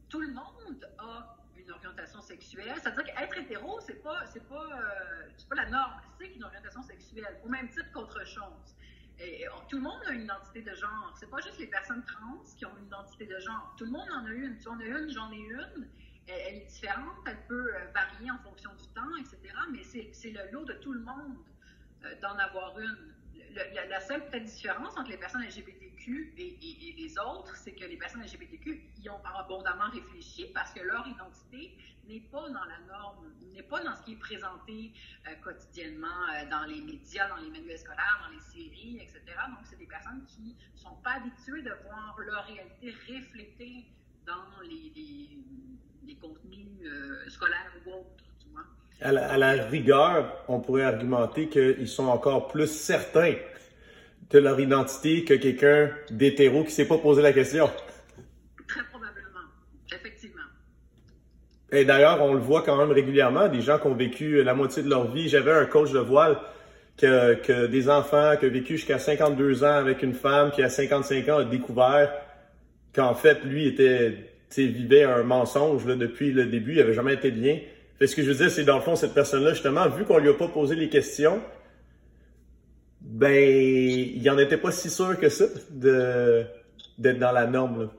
tout 0.10 0.22
le 0.22 0.32
monde 0.32 0.88
a 0.98 1.36
une 1.58 1.70
orientation 1.72 2.22
sexuelle. 2.22 2.74
C'est-à-dire 2.82 3.04
qu'être 3.04 3.38
hétéro, 3.38 3.80
c'est 3.82 4.02
pas, 4.02 4.26
c'est 4.28 4.48
pas, 4.48 4.68
euh, 4.74 5.30
pas 5.50 5.56
la 5.56 5.70
norme, 5.70 5.94
c'est 6.18 6.28
une 6.28 6.44
orientation 6.44 6.82
sexuelle, 6.84 7.40
au 7.44 7.50
même 7.50 7.68
titre 7.70 7.92
qu'autre 7.94 8.26
chose. 8.26 8.76
Et, 9.20 9.46
tout 9.70 9.78
le 9.78 9.84
monde 9.84 10.02
a 10.08 10.12
une 10.12 10.24
identité 10.24 10.62
de 10.62 10.74
genre. 10.76 11.14
C'est 11.20 11.30
pas 11.30 11.40
juste 11.42 11.58
les 11.60 11.68
personnes 11.68 12.04
trans 12.06 12.44
qui 12.58 12.66
ont 12.66 12.78
une 12.78 12.86
identité 12.86 13.26
de 13.26 13.40
genre. 13.40 13.74
Tout 13.78 13.86
le 13.86 13.92
monde 13.92 14.08
en 14.14 14.26
a 14.26 14.32
une. 14.32 14.58
Tu 14.60 14.68
en 14.68 14.80
as 14.80 14.86
une, 14.86 15.10
j'en 15.10 15.32
ai 15.32 15.38
une. 15.38 15.88
Elle, 16.28 16.56
est 16.56 16.66
différente, 16.66 17.18
elle 17.28 17.46
peut 17.48 17.76
euh, 17.76 17.86
varier 17.94 18.32
en 18.32 18.38
fonction 18.40 18.72
du 18.76 18.88
temps, 18.90 19.16
etc. 19.20 19.54
Mais 19.72 19.84
c'est 19.84 20.32
le 20.32 20.52
lot 20.52 20.66
de 20.66 20.74
tout 20.74 20.92
le 20.92 21.02
monde 21.02 21.38
d'en 22.22 22.38
avoir 22.38 22.78
une 22.80 23.15
la, 23.90 24.00
seule 24.02 24.22
différence 24.44 24.98
entre 24.98 25.10
les 25.10 25.18
personnes 25.18 25.44
LGBTQ 25.44 26.34
et, 26.38 26.96
les 26.98 27.18
autres, 27.20 27.56
c'est 27.56 27.74
que 27.74 27.86
les 27.86 27.98
personnes 27.98 28.22
LGBTQ 28.22 28.82
y 29.04 29.10
ont 29.10 29.22
abondamment 29.24 29.90
réfléchi 29.90 30.52
parce 30.54 30.74
que 30.74 30.82
leur 30.82 31.08
identité 31.08 31.78
n'est 32.08 32.20
pas 32.20 32.50
dans 32.50 32.66
la 32.66 32.80
norme, 32.88 33.34
n'est 33.54 33.64
pas 33.64 33.84
dans 33.84 33.96
ce 33.96 34.04
qui 34.04 34.14
est 34.14 34.18
présenté 34.20 34.92
euh, 35.28 35.36
quotidiennement 35.44 36.08
euh, 36.08 36.50
dans 36.50 36.66
les 36.66 36.82
médias, 36.82 37.28
dans 37.30 37.38
les 37.38 37.50
manuels 37.50 37.80
scolaires, 37.80 38.20
dans 38.24 38.34
les 38.34 38.42
séries, 38.42 39.00
etc. 39.02 39.22
Donc, 39.50 39.60
c'est 39.64 39.78
des 39.78 39.88
personnes 39.88 40.24
qui 40.26 40.56
ne 40.74 40.80
sont 40.80 40.96
pas 40.98 41.14
habituées 41.14 41.64
de 41.64 41.72
voir 41.88 42.16
leur 42.20 42.46
réalité 42.46 42.92
reflétée 43.08 43.86
dans 44.26 44.62
les, 44.64 44.92
les, 46.06 46.16
contenus 46.16 46.68
euh, 46.84 47.30
scolaires 47.30 47.72
ou 47.86 47.92
autres, 47.92 48.24
À 49.02 49.12
la, 49.12 49.52
rigueur, 49.64 50.44
on 50.48 50.60
pourrait 50.60 50.84
argumenter 50.84 51.50
qu'ils 51.50 51.88
sont 51.88 52.08
encore 52.08 52.48
plus 52.48 52.68
certains 52.68 53.34
de 54.30 54.40
leur 54.40 54.60
identité 54.60 55.24
que 55.24 55.34
quelqu'un 55.34 55.92
d'hétéro 56.10 56.62
qui 56.62 56.70
ne 56.70 56.72
s'est 56.72 56.88
pas 56.88 56.98
posé 56.98 57.22
la 57.22 57.34
question. 57.34 57.70
Très 58.68 58.84
probablement, 58.86 59.48
effectivement. 59.94 60.42
Et 61.72 61.84
d'ailleurs, 61.84 62.24
on 62.24 62.34
le 62.34 62.40
voit 62.40 62.64
quand 62.64 62.78
même 62.78 62.92
régulièrement, 62.92 63.48
des 63.48 63.62
gens 63.62 63.78
qui 63.78 63.88
ont 63.88 63.96
vécu 63.96 64.44
la 64.44 64.54
moitié 64.54 64.82
de 64.82 64.90
leur 64.90 65.12
vie. 65.12 65.28
J'avais 65.28 65.52
un 65.52 65.66
coach 65.66 65.92
de 65.92 66.00
voile 66.00 66.38
que, 66.98 67.36
que 67.36 67.68
des 67.68 67.90
enfants 67.90 68.36
qui 68.40 68.46
ont 68.46 68.52
vécu 68.52 68.78
jusqu'à 68.78 68.98
52 68.98 69.64
ans 69.64 69.76
avec 69.76 70.02
une 70.02 70.14
femme 70.14 70.52
qui 70.52 70.64
à 70.64 70.70
55 70.70 71.30
ans 71.30 71.38
a 71.40 71.44
découvert 71.44 72.12
qu'en 72.96 73.14
fait, 73.14 73.44
lui 73.44 73.68
était, 73.68 74.32
vivait 74.58 75.04
un 75.04 75.24
mensonge 75.24 75.86
là, 75.86 75.96
depuis 75.96 76.32
le 76.32 76.46
début, 76.46 76.74
il 76.74 76.78
n'avait 76.78 76.94
jamais 76.94 77.14
été 77.14 77.30
de 77.30 77.42
lien. 77.42 77.58
Ce 78.02 78.14
que 78.14 78.24
je 78.24 78.30
veux 78.30 78.36
dire, 78.36 78.52
c'est 78.52 78.66
dans 78.66 78.76
le 78.76 78.82
fond, 78.82 78.96
cette 78.96 79.14
personne-là, 79.14 79.54
justement, 79.54 79.88
vu 79.88 80.04
qu'on 80.04 80.18
lui 80.18 80.30
a 80.30 80.34
pas 80.34 80.50
posé 80.50 80.76
les 80.76 80.90
questions, 80.90 81.42
ben, 83.00 83.32
il 83.32 84.30
en 84.30 84.38
était 84.38 84.58
pas 84.58 84.72
si 84.72 84.90
sûr 84.90 85.18
que 85.18 85.30
ça 85.30 85.46
d'être 85.70 87.20
dans 87.20 87.32
la 87.32 87.48
norme. 87.48 87.90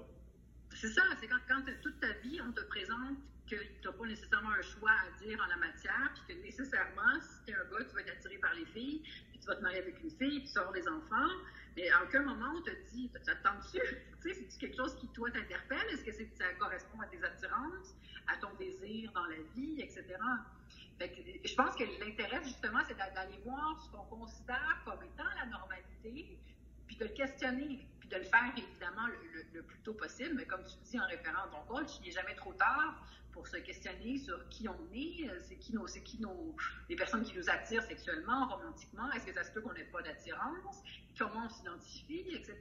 C'est 0.75 0.89
ça, 0.89 1.03
c'est 1.19 1.27
quand, 1.29 1.37
toute 1.83 1.99
ta 2.01 2.13
vie, 2.23 2.39
on 2.47 2.53
te 2.53 2.61
présente 2.65 3.17
que 3.49 3.57
tu 3.57 3.87
n'as 3.87 3.93
pas 3.93 4.07
nécessairement 4.07 4.51
un 4.51 4.63
choix 4.63 4.91
à 4.91 5.25
dire 5.25 5.39
en 5.43 5.49
la 5.49 5.67
matière, 5.67 6.13
puis 6.15 6.35
que 6.35 6.43
nécessairement, 6.43 7.17
si 7.23 7.47
tu 7.47 7.53
es 7.53 7.55
un 7.55 7.65
gars, 7.71 7.85
tu 7.89 7.95
vas 7.95 8.01
être 8.03 8.13
attiré 8.19 8.37
par 8.39 8.55
les 8.55 8.67
filles, 8.67 9.01
puis 9.31 9.39
tu 9.39 9.47
vas 9.47 9.55
te 9.55 9.63
marier 9.63 9.79
avec 9.79 9.97
une 10.03 10.11
fille, 10.11 10.41
puis 10.41 10.49
tu 10.49 10.55
vas 10.55 10.61
avoir 10.63 10.75
des 10.75 10.89
enfants. 10.89 11.33
Mais 11.77 11.89
à 11.91 12.03
aucun 12.03 12.23
moment, 12.23 12.53
on 12.57 12.63
te 12.63 12.71
dit, 12.93 13.11
t'attends-tu? 13.25 13.79
tu 14.23 14.29
sais, 14.29 14.35
c'est-tu 14.35 14.59
quelque 14.59 14.77
chose 14.77 14.95
qui, 15.01 15.09
toi, 15.09 15.31
t'interpelle? 15.31 15.87
Est-ce 15.93 16.05
que 16.05 16.13
ça 16.13 16.53
correspond 16.59 17.01
à 17.01 17.07
tes 17.07 17.23
attirances? 17.25 17.95
à 18.29 18.37
ton 18.39 18.53
désir 18.59 19.11
dans 19.13 19.27
la 19.27 19.37
vie, 19.55 19.81
etc. 20.07 21.19
je 21.45 21.55
pense 21.55 21.75
que 21.77 21.85
l'intérêt, 22.05 22.43
justement, 22.45 22.81
c'est 22.87 22.97
d'aller 22.97 23.39
voir 23.45 23.81
ce 23.85 23.91
qu'on 23.91 24.05
considère 24.05 24.83
comme 24.85 25.03
étant 25.03 25.29
la 25.39 25.47
normalité, 25.47 26.39
puis 26.87 26.97
de 26.97 27.05
le 27.05 27.11
questionner, 27.11 27.87
puis 28.01 28.09
de 28.09 28.17
le 28.17 28.25
faire 28.25 28.53
évidemment 28.57 29.07
le, 29.53 29.63
plus 29.63 29.79
tôt 29.81 29.95
possible, 29.95 30.35
mais 30.37 30.47
comme 30.47 30.63
tu 30.65 30.77
dis 30.85 31.01
en 31.01 31.07
référant 31.07 31.45
à 31.45 31.49
ton 31.49 31.63
coach, 31.75 31.99
il 32.01 32.07
n'est 32.07 32.13
jamais 32.13 32.35
trop 32.35 32.53
tard 32.55 33.03
pour 33.33 33.47
se 33.47 33.57
questionner 33.59 34.19
sur 34.19 34.49
qui 34.49 34.69
on 34.69 34.79
est, 34.95 35.29
c'est 35.43 35.57
qui 35.57 35.75
nos, 35.75 35.87
c'est 35.87 36.03
qui 36.03 36.21
nos, 36.21 36.57
les 36.89 36.97
personnes 36.97 37.23
qui 37.23 37.37
nous 37.37 37.51
attirent 37.51 37.83
sexuellement, 37.83 38.49
romantiquement, 38.49 39.11
est-ce 39.13 39.27
que 39.27 39.35
ça 39.35 39.45
se 39.45 39.53
peut 39.53 39.61
qu'on 39.61 39.75
n'ait 39.75 39.85
pas 39.85 40.01
d'attirance, 40.03 40.83
comment 41.19 41.45
on 41.45 41.49
s'identifie, 41.49 42.25
etc. 42.33 42.57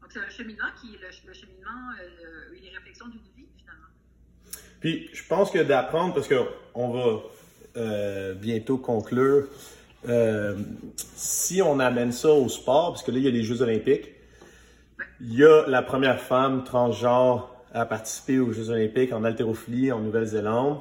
Donc 0.00 0.10
c'est 0.10 0.20
un 0.20 0.28
cheminement 0.28 0.72
qui 0.80 0.96
est 0.96 0.98
le, 0.98 1.32
cheminement, 1.32 1.92
euh, 2.00 2.48
les 2.50 2.70
réflexions 2.70 3.06
d'une 3.06 3.22
vie 3.36 3.46
finalement. 3.56 3.86
Puis 4.80 5.08
je 5.12 5.22
pense 5.28 5.50
que 5.50 5.58
d'apprendre, 5.58 6.14
parce 6.14 6.28
qu'on 6.28 6.88
va 6.88 7.20
euh, 7.76 8.34
bientôt 8.34 8.78
conclure, 8.78 9.46
euh, 10.08 10.56
si 11.14 11.62
on 11.62 11.78
amène 11.78 12.12
ça 12.12 12.30
au 12.30 12.48
sport, 12.48 12.92
parce 12.92 13.02
que 13.02 13.12
là 13.12 13.18
il 13.18 13.24
y 13.24 13.28
a 13.28 13.30
les 13.30 13.44
Jeux 13.44 13.62
olympiques, 13.62 14.10
il 15.20 15.34
y 15.34 15.44
a 15.44 15.66
la 15.68 15.82
première 15.82 16.20
femme 16.20 16.64
transgenre 16.64 17.54
à 17.72 17.86
participer 17.86 18.40
aux 18.40 18.52
Jeux 18.52 18.70
olympiques 18.70 19.12
en 19.12 19.24
haltérophilie 19.24 19.92
en 19.92 20.00
Nouvelle-Zélande, 20.00 20.78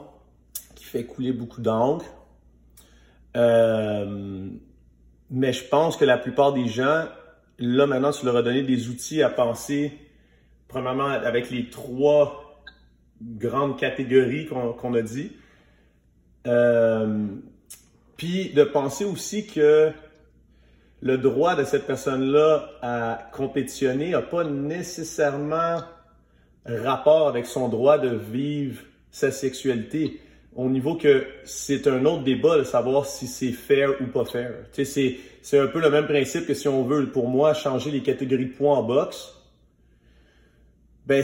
qui 0.75 0.83
fait 0.83 1.05
couler 1.05 1.31
beaucoup 1.31 1.61
d'encre. 1.61 2.05
Euh, 3.37 4.49
mais 5.29 5.53
je 5.53 5.63
pense 5.65 5.95
que 5.95 6.03
la 6.03 6.17
plupart 6.17 6.53
des 6.53 6.67
gens, 6.67 7.05
là 7.59 7.85
maintenant, 7.85 8.11
tu 8.11 8.25
leur 8.25 8.35
as 8.35 8.41
donné 8.41 8.63
des 8.63 8.89
outils 8.89 9.21
à 9.21 9.29
penser, 9.29 9.93
premièrement 10.67 11.05
avec 11.05 11.51
les 11.51 11.69
trois 11.69 12.40
grandes 13.21 13.77
catégories 13.77 14.47
qu'on 14.47 14.93
a 14.93 15.01
dit. 15.01 15.31
Euh, 16.47 17.27
puis 18.17 18.49
de 18.49 18.63
penser 18.63 19.05
aussi 19.05 19.47
que 19.47 19.91
le 21.01 21.17
droit 21.17 21.55
de 21.55 21.63
cette 21.63 21.87
personne-là 21.87 22.69
à 22.81 23.29
compétitionner 23.33 24.11
n'a 24.11 24.21
pas 24.21 24.43
nécessairement 24.43 25.81
rapport 26.65 27.27
avec 27.27 27.45
son 27.45 27.69
droit 27.69 27.97
de 27.97 28.15
vivre 28.15 28.81
sa 29.09 29.31
sexualité. 29.31 30.19
Au 30.55 30.69
niveau 30.69 30.95
que 30.95 31.25
c'est 31.43 31.87
un 31.87 32.05
autre 32.05 32.23
débat 32.23 32.57
de 32.57 32.63
savoir 32.63 33.05
si 33.05 33.25
c'est 33.25 33.53
fair 33.53 33.89
ou 34.01 34.07
pas 34.07 34.25
fair. 34.25 34.53
Sais, 34.73 35.17
c'est 35.41 35.59
un 35.59 35.67
peu 35.67 35.79
le 35.79 35.89
même 35.89 36.05
principe 36.05 36.45
que 36.45 36.53
si 36.53 36.67
on 36.67 36.83
veut, 36.83 37.09
pour 37.09 37.29
moi, 37.29 37.53
changer 37.53 37.89
les 37.89 38.03
catégories 38.03 38.47
de 38.47 38.53
points 38.53 38.77
en 38.77 38.83
boxe. 38.83 39.33
Ben, 41.07 41.23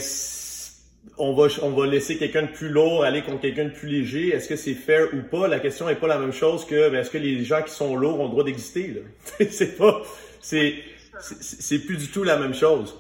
on 1.17 1.34
va, 1.34 1.88
laisser 1.88 2.17
quelqu'un 2.17 2.43
de 2.43 2.52
plus 2.52 2.70
lourd 2.70 3.04
aller 3.04 3.24
contre 3.24 3.41
quelqu'un 3.41 3.65
de 3.65 3.70
plus 3.70 3.88
léger. 3.88 4.30
Est-ce 4.30 4.48
que 4.48 4.56
c'est 4.56 4.74
fair 4.74 5.08
ou 5.13 5.22
pas? 5.24 5.48
La 5.48 5.60
question 5.60 5.88
n'est 5.88 5.96
pas 5.96 6.08
la 6.08 6.20
même 6.20 6.34
chose 6.34 6.65
que, 6.65 6.89
ben, 6.89 7.02
est-ce 7.02 7.10
que 7.10 7.17
les 7.17 7.43
gens 7.43 7.62
qui 7.62 7.72
sont 7.72 7.96
lourds 7.96 8.20
ont 8.20 8.26
le 8.26 8.30
droit 8.30 8.43
d'exister, 8.43 9.04
c'est 9.50 9.78
pas, 9.78 10.02
c'est, 10.41 11.80
plus 11.86 11.98
du 11.98 12.12
tout 12.12 12.24
la 12.24 12.38
même 12.38 12.54
chose. 12.54 12.98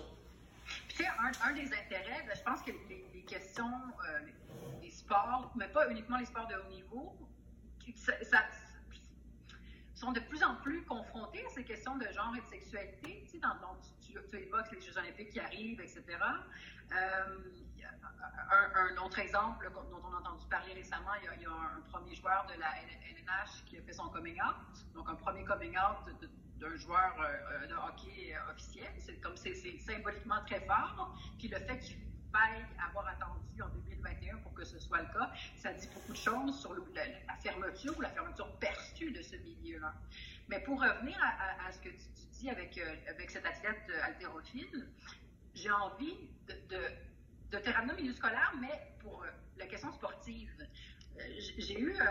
Un, 1.43 1.53
des 1.53 1.65
intérêts, 1.65 2.23
ben, 2.25 2.33
je 2.35 2.41
pense 2.43 2.61
que 2.61 2.71
les, 2.89 3.21
questions, 3.21 3.65
euh, 3.65 4.19
les, 4.81 4.89
sports, 4.89 5.51
mais 5.57 5.67
pas 5.67 5.89
uniquement 5.89 6.17
les 6.17 6.25
sports 6.25 6.47
de 6.47 6.55
haut 6.55 6.73
niveau, 6.73 7.13
sont 9.93 10.11
de 10.11 10.19
plus 10.19 10.43
en 10.43 10.55
plus 10.55 10.83
confrontés 10.83 11.43
à 11.45 11.49
ces 11.49 11.63
questions 11.63 11.97
de 11.97 12.05
genre 12.13 12.33
et 12.37 12.41
de 12.41 12.47
sexualité. 12.47 13.23
Tu 13.25 13.31
sais, 13.31 13.39
dans, 13.39 13.75
tu, 14.05 14.06
tu, 14.29 14.37
évoques 14.37 14.71
les 14.71 14.81
Jeux 14.81 14.97
olympiques 14.97 15.29
qui 15.29 15.39
arrivent, 15.39 15.81
etc. 15.81 16.03
Euh, 16.91 17.39
un, 18.49 18.97
autre 19.03 19.19
exemple 19.19 19.69
dont 19.73 20.01
on 20.03 20.13
a 20.13 20.19
entendu 20.19 20.45
parler 20.49 20.73
récemment, 20.73 21.13
il 21.21 21.41
y 21.41 21.45
a, 21.45 21.49
un, 21.49 21.81
premier 21.91 22.15
joueur 22.15 22.45
de 22.47 22.59
la 22.59 22.67
LNH 22.81 23.65
qui 23.65 23.77
a 23.77 23.81
fait 23.81 23.93
son 23.93 24.09
coming 24.09 24.39
out, 24.41 24.85
donc 24.93 25.09
un 25.09 25.15
premier 25.15 25.43
coming 25.43 25.75
out 25.77 26.09
d'un 26.59 26.75
joueur 26.75 27.15
euh, 27.19 27.67
de 27.67 27.73
hockey 27.73 28.33
euh, 28.33 28.51
officiel. 28.51 28.91
C'est 28.97 29.19
comme 29.21 29.35
c'est 29.35 29.53
symboliquement 29.79 30.43
très 30.45 30.61
fort. 30.61 31.15
Puis 31.37 31.47
le 31.47 31.57
fait 31.59 31.79
qu'il 31.79 31.97
faille 32.31 32.65
avoir 32.89 33.07
attendu 33.07 33.61
en 33.61 33.69
2021 33.69 34.37
pour 34.37 34.53
que 34.53 34.65
ce 34.65 34.79
soit 34.79 35.01
le 35.01 35.13
cas, 35.13 35.31
ça 35.55 35.73
dit 35.73 35.87
beaucoup 35.93 36.11
de 36.11 36.17
choses 36.17 36.59
sur 36.59 36.73
la, 36.93 37.35
fermeture 37.41 37.97
ou 37.97 38.01
la 38.01 38.09
fermeture 38.09 38.51
perçue 38.59 39.11
de 39.11 39.21
ce 39.21 39.35
milieu-là. 39.35 39.93
Mais 40.47 40.59
pour 40.61 40.81
revenir 40.81 41.17
à, 41.21 41.71
ce 41.71 41.79
que 41.79 41.89
tu, 41.89 42.05
dis 42.39 42.49
avec, 42.49 42.79
avec 43.09 43.31
cet 43.31 43.45
athlète 43.45 43.91
haltérophile, 44.03 44.87
j'ai 45.53 45.71
envie 45.71 46.15
de 46.47 46.79
de 47.51 47.57
terrain 47.59 47.85
milieu 47.93 48.13
scolaire, 48.13 48.53
mais 48.59 48.95
pour 48.99 49.23
euh, 49.23 49.27
la 49.57 49.67
question 49.67 49.91
sportive. 49.93 50.49
Euh, 50.59 51.23
j'ai 51.57 51.79
eu, 51.79 51.95
euh, 51.99 52.05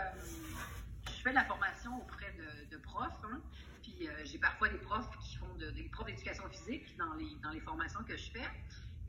je 1.05 1.21
fais 1.21 1.29
de 1.29 1.35
la 1.35 1.45
formation 1.45 1.95
auprès 1.97 2.33
de, 2.71 2.77
profs, 2.77 3.23
hein, 3.23 3.41
puis 3.81 4.07
j'ai 4.25 4.37
parfois 4.37 4.69
des 4.69 4.77
profs 4.77 5.09
qui 5.19 5.35
font 5.37 5.53
des 5.55 5.83
profs 5.89 6.05
d'éducation 6.05 6.47
physique 6.49 6.95
dans 6.97 7.13
les, 7.15 7.35
dans 7.41 7.49
les 7.49 7.59
formations 7.61 8.03
que 8.03 8.15
je 8.15 8.31
fais. 8.31 8.45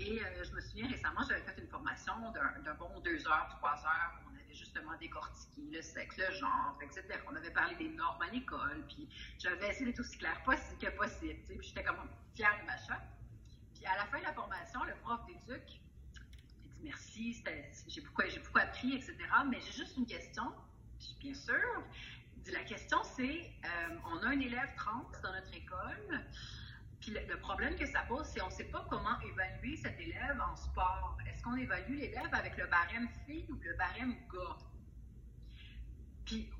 Et 0.00 0.20
je 0.44 0.52
me 0.54 0.60
souviens 0.60 0.88
récemment, 0.88 1.20
j'avais 1.28 1.42
fait 1.42 1.60
une 1.60 1.68
formation 1.68 2.12
d'un 2.32 2.74
bon 2.74 3.00
deux 3.00 3.26
heures, 3.26 3.48
trois 3.58 3.74
heures, 3.84 4.20
où 4.22 4.30
on 4.30 4.34
avait 4.34 4.54
justement 4.54 4.96
décortiqué 4.98 5.62
le 5.72 5.82
sexe, 5.82 6.16
le 6.18 6.32
genre, 6.34 6.78
etc. 6.82 7.02
On 7.28 7.34
avait 7.34 7.50
parlé 7.50 7.74
des 7.76 7.88
normes 7.88 8.22
à 8.22 8.30
l'école, 8.30 8.84
puis 8.86 9.08
j'avais 9.38 9.68
essayé 9.68 9.86
d'être 9.86 10.00
aussi 10.00 10.18
clair 10.18 10.40
possible 10.44 10.78
que 10.80 10.96
possible, 10.96 11.40
puis 11.48 11.58
j'étais 11.62 11.82
comme 11.82 12.08
fière 12.34 12.56
de 12.60 12.66
ma 12.66 12.76
chatte. 12.76 13.08
Puis 13.74 13.84
à 13.86 13.96
la 13.96 14.06
fin 14.06 14.18
de 14.18 14.24
la 14.24 14.32
formation, 14.32 14.84
le 14.84 14.94
prof 15.02 15.20
d'éduc 15.26 15.80
merci, 16.82 17.42
j'ai 17.88 18.00
beaucoup, 18.00 18.22
beaucoup, 18.22 18.58
appris, 18.58 18.94
etc. 18.94 19.16
Mais 19.48 19.60
j'ai 19.60 19.72
juste 19.72 19.96
une 19.96 20.06
question, 20.06 20.44
bien 21.20 21.34
sûr. 21.34 21.82
La 22.52 22.64
question, 22.64 22.98
c'est, 23.02 23.50
euh, 23.64 23.96
on 24.06 24.22
a 24.22 24.28
un 24.28 24.40
élève 24.40 24.70
trans 24.76 25.06
dans 25.22 25.32
notre 25.32 25.54
école, 25.54 26.24
puis 27.00 27.12
le, 27.12 27.36
problème 27.38 27.76
que 27.76 27.86
ça 27.86 28.00
pose, 28.08 28.26
c'est 28.26 28.42
on 28.42 28.48
ne 28.48 28.52
sait 28.52 28.64
pas 28.64 28.84
comment 28.90 29.18
évaluer 29.20 29.76
cet 29.76 29.98
élève 30.00 30.40
en 30.40 30.56
sport. 30.56 31.16
Est-ce 31.28 31.42
qu'on 31.42 31.56
évalue 31.56 31.96
l'élève 31.96 32.32
avec 32.32 32.56
le 32.56 32.66
barème 32.66 33.08
fille 33.26 33.46
ou 33.48 33.58
le 33.62 33.76
barème 33.76 34.14
gars? 34.32 34.56
Puis 36.26 36.50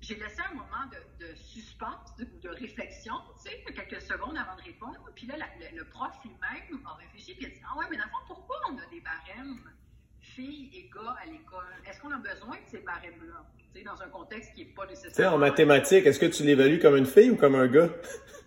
j'ai 0.00 0.16
laissé 0.16 0.40
un 0.50 0.54
moment 0.54 0.90
de, 1.20 1.26
suspense 1.36 2.10
ou 2.18 2.40
de, 2.40 2.48
réflexion, 2.48 3.14
tu 3.42 3.50
sais, 3.50 3.62
quelques 3.72 4.02
secondes 4.02 4.36
avant 4.36 4.56
de 4.56 4.62
répondre. 4.62 4.98
Puis 5.14 5.26
là, 5.26 5.34
le, 5.74 5.84
prof 5.84 6.10
lui-même 6.24 6.80
a 6.86 6.94
réfléchi 6.94 7.36
et 7.40 7.46
a 7.46 7.48
dit 7.48 7.60
Ah 7.70 7.78
ouais, 7.78 7.84
mais 7.90 7.96
dans 7.96 8.04
le 8.04 8.10
fond, 8.10 8.24
pourquoi 8.26 8.56
on 8.70 8.78
a 8.78 8.86
des 8.90 9.00
barèmes 9.00 9.60
filles 10.20 10.70
et 10.74 10.90
gars 10.92 11.16
à 11.22 11.26
l'école? 11.26 11.64
Est-ce 11.88 12.00
qu'on 12.00 12.10
a 12.10 12.18
besoin 12.18 12.56
de 12.56 12.66
ces 12.66 12.80
barèmes-là? 12.80 13.44
Tu 13.72 13.78
sais, 13.78 13.84
dans 13.84 14.02
un 14.02 14.08
contexte 14.08 14.54
qui 14.54 14.64
n'est 14.64 14.72
pas 14.72 14.86
nécessaire. 14.86 15.10
Tu 15.10 15.16
sais, 15.16 15.26
en 15.26 15.38
mathématiques, 15.38 16.06
est-ce 16.06 16.18
que 16.18 16.26
tu 16.26 16.42
l'évalues 16.42 16.80
comme 16.80 16.96
une 16.96 17.06
fille 17.06 17.30
ou 17.30 17.36
comme 17.36 17.54
un 17.54 17.68
gars? 17.68 17.88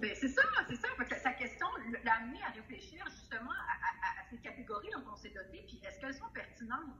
Ben, 0.00 0.10
c'est 0.14 0.28
ça, 0.28 0.42
c'est 0.66 0.76
ça. 0.76 0.88
sa 1.22 1.32
question 1.32 1.66
l'a 2.04 2.14
amené 2.14 2.40
à 2.42 2.50
réfléchir 2.50 3.04
justement 3.10 3.50
à, 3.52 4.24
ces 4.30 4.38
catégories 4.38 4.88
dont 4.94 5.04
on 5.12 5.16
s'est 5.16 5.28
doté, 5.28 5.62
puis 5.66 5.78
est-ce 5.86 6.00
qu'elles 6.00 6.14
sont 6.14 6.30
pertinentes? 6.32 6.96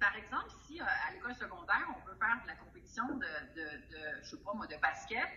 Par 0.00 0.16
exemple, 0.16 0.48
si 0.66 0.80
euh, 0.80 0.84
à 0.84 1.12
l'école 1.12 1.34
secondaire, 1.34 1.84
on 1.90 2.08
veut 2.08 2.16
faire 2.16 2.40
de 2.42 2.48
la 2.48 2.54
de, 3.54 3.62
de, 3.90 4.22
je 4.22 4.30
sais 4.30 4.36
pas 4.38 4.52
moi, 4.54 4.66
de 4.66 4.76
basket, 4.80 5.28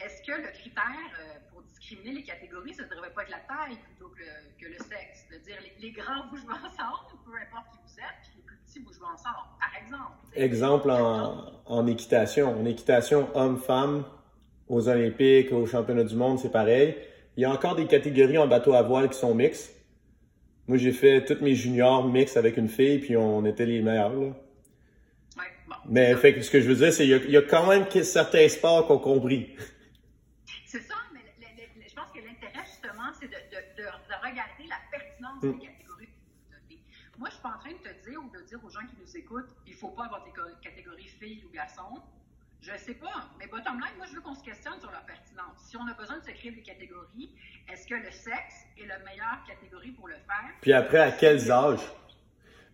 est-ce 0.00 0.22
que 0.22 0.32
le 0.32 0.48
critère 0.48 1.10
euh, 1.20 1.38
pour 1.50 1.62
discriminer 1.62 2.12
les 2.12 2.24
catégories, 2.24 2.74
ça 2.74 2.84
ne 2.84 2.88
devrait 2.88 3.12
pas 3.12 3.22
être 3.22 3.30
la 3.30 3.40
taille 3.40 3.76
plutôt 3.84 4.08
que, 4.08 4.60
que 4.60 4.66
le 4.66 4.78
sexe? 4.78 5.26
C'est-à-dire, 5.28 5.58
les, 5.78 5.92
grands, 5.92 6.26
vous 6.30 6.38
ensemble, 6.38 7.20
peu 7.24 7.36
importe 7.36 7.70
qui 7.72 7.78
vous 7.84 8.00
êtes, 8.00 8.22
puis 8.22 8.32
les 8.36 8.42
plus 8.42 8.56
petits, 8.56 8.78
vous 8.80 9.04
ensemble, 9.04 9.48
par 9.60 9.74
exemple. 9.76 10.12
Exemple 10.34 10.90
en, 10.90 11.52
en 11.66 11.86
équitation. 11.86 12.58
En 12.58 12.64
équitation 12.64 13.28
homme-femme, 13.36 14.04
aux 14.70 14.88
Olympiques, 14.88 15.52
aux 15.52 15.66
Championnats 15.66 16.04
du 16.04 16.14
monde, 16.14 16.38
c'est 16.38 16.52
pareil. 16.52 16.96
Il 17.36 17.42
y 17.42 17.44
a 17.44 17.50
encore 17.50 17.74
des 17.74 17.86
catégories 17.86 18.38
en 18.38 18.46
bateau 18.46 18.72
à 18.72 18.82
voile 18.82 19.10
qui 19.10 19.18
sont 19.18 19.34
mixtes. 19.34 19.74
Moi, 20.68 20.78
j'ai 20.78 20.92
fait 20.92 21.24
toutes 21.24 21.40
mes 21.40 21.56
juniors 21.56 22.06
mixtes 22.06 22.36
avec 22.36 22.56
une 22.56 22.68
fille, 22.68 23.00
puis 23.00 23.16
on 23.16 23.44
était 23.44 23.66
les 23.66 23.82
meilleurs. 23.82 24.14
Là. 24.14 24.32
Mais 25.86 26.14
fait, 26.14 26.40
ce 26.40 26.50
que 26.50 26.60
je 26.60 26.68
veux 26.68 26.76
dire, 26.76 26.92
c'est 26.92 27.04
qu'il 27.04 27.30
y, 27.30 27.36
a 27.36 27.42
quand 27.42 27.66
même 27.66 27.90
certains 28.02 28.48
sports 28.48 28.86
qu'on 28.86 28.98
compris. 28.98 29.56
C'est 30.66 30.82
ça, 30.82 30.94
mais 31.12 31.20
je 31.40 31.94
pense 31.94 32.12
que 32.12 32.20
l'intérêt, 32.20 32.64
justement, 32.64 33.10
c'est 33.18 33.26
de, 33.26 33.32
de, 33.32 33.82
de, 33.82 33.88
regarder 34.22 34.66
la 34.68 34.78
pertinence 34.92 35.40
des 35.42 35.48
mm. 35.48 35.58
catégories 35.58 36.08
Moi, 37.18 37.28
je 37.28 37.34
suis 37.34 37.42
pas 37.42 37.54
en 37.56 37.58
train 37.58 37.72
de 37.72 37.88
te 37.88 38.08
dire 38.08 38.20
ou 38.22 38.30
de 38.30 38.46
dire 38.46 38.60
aux 38.64 38.70
gens 38.70 38.86
qui 38.86 38.94
nous 39.00 39.16
écoutent, 39.16 39.50
il 39.66 39.74
faut 39.74 39.88
pas 39.88 40.04
avoir 40.04 40.24
des 40.24 40.32
catégories 40.62 41.10
filles 41.18 41.42
ou 41.44 41.52
garçons. 41.52 42.00
Je 42.62 42.72
ne 42.72 42.78
sais 42.78 42.94
pas, 42.94 43.28
mais 43.38 43.46
bottom 43.46 43.80
line, 43.80 43.96
moi, 43.96 44.06
je 44.06 44.14
veux 44.14 44.20
qu'on 44.20 44.34
se 44.34 44.44
questionne 44.44 44.78
sur 44.80 44.90
leur 44.90 45.04
pertinence. 45.06 45.56
Si 45.68 45.76
on 45.76 45.86
a 45.86 45.94
besoin 45.94 46.18
de 46.18 46.24
se 46.24 46.30
créer 46.30 46.52
des 46.52 46.62
catégories, 46.62 47.30
est-ce 47.68 47.86
que 47.86 47.94
le 47.94 48.10
sexe 48.10 48.66
est 48.78 48.86
la 48.86 48.98
meilleure 48.98 49.42
catégorie 49.46 49.92
pour 49.92 50.08
le 50.08 50.14
faire? 50.14 50.50
Puis 50.60 50.72
après, 50.72 51.00
à 51.00 51.12
quels 51.12 51.50
âges? 51.50 51.80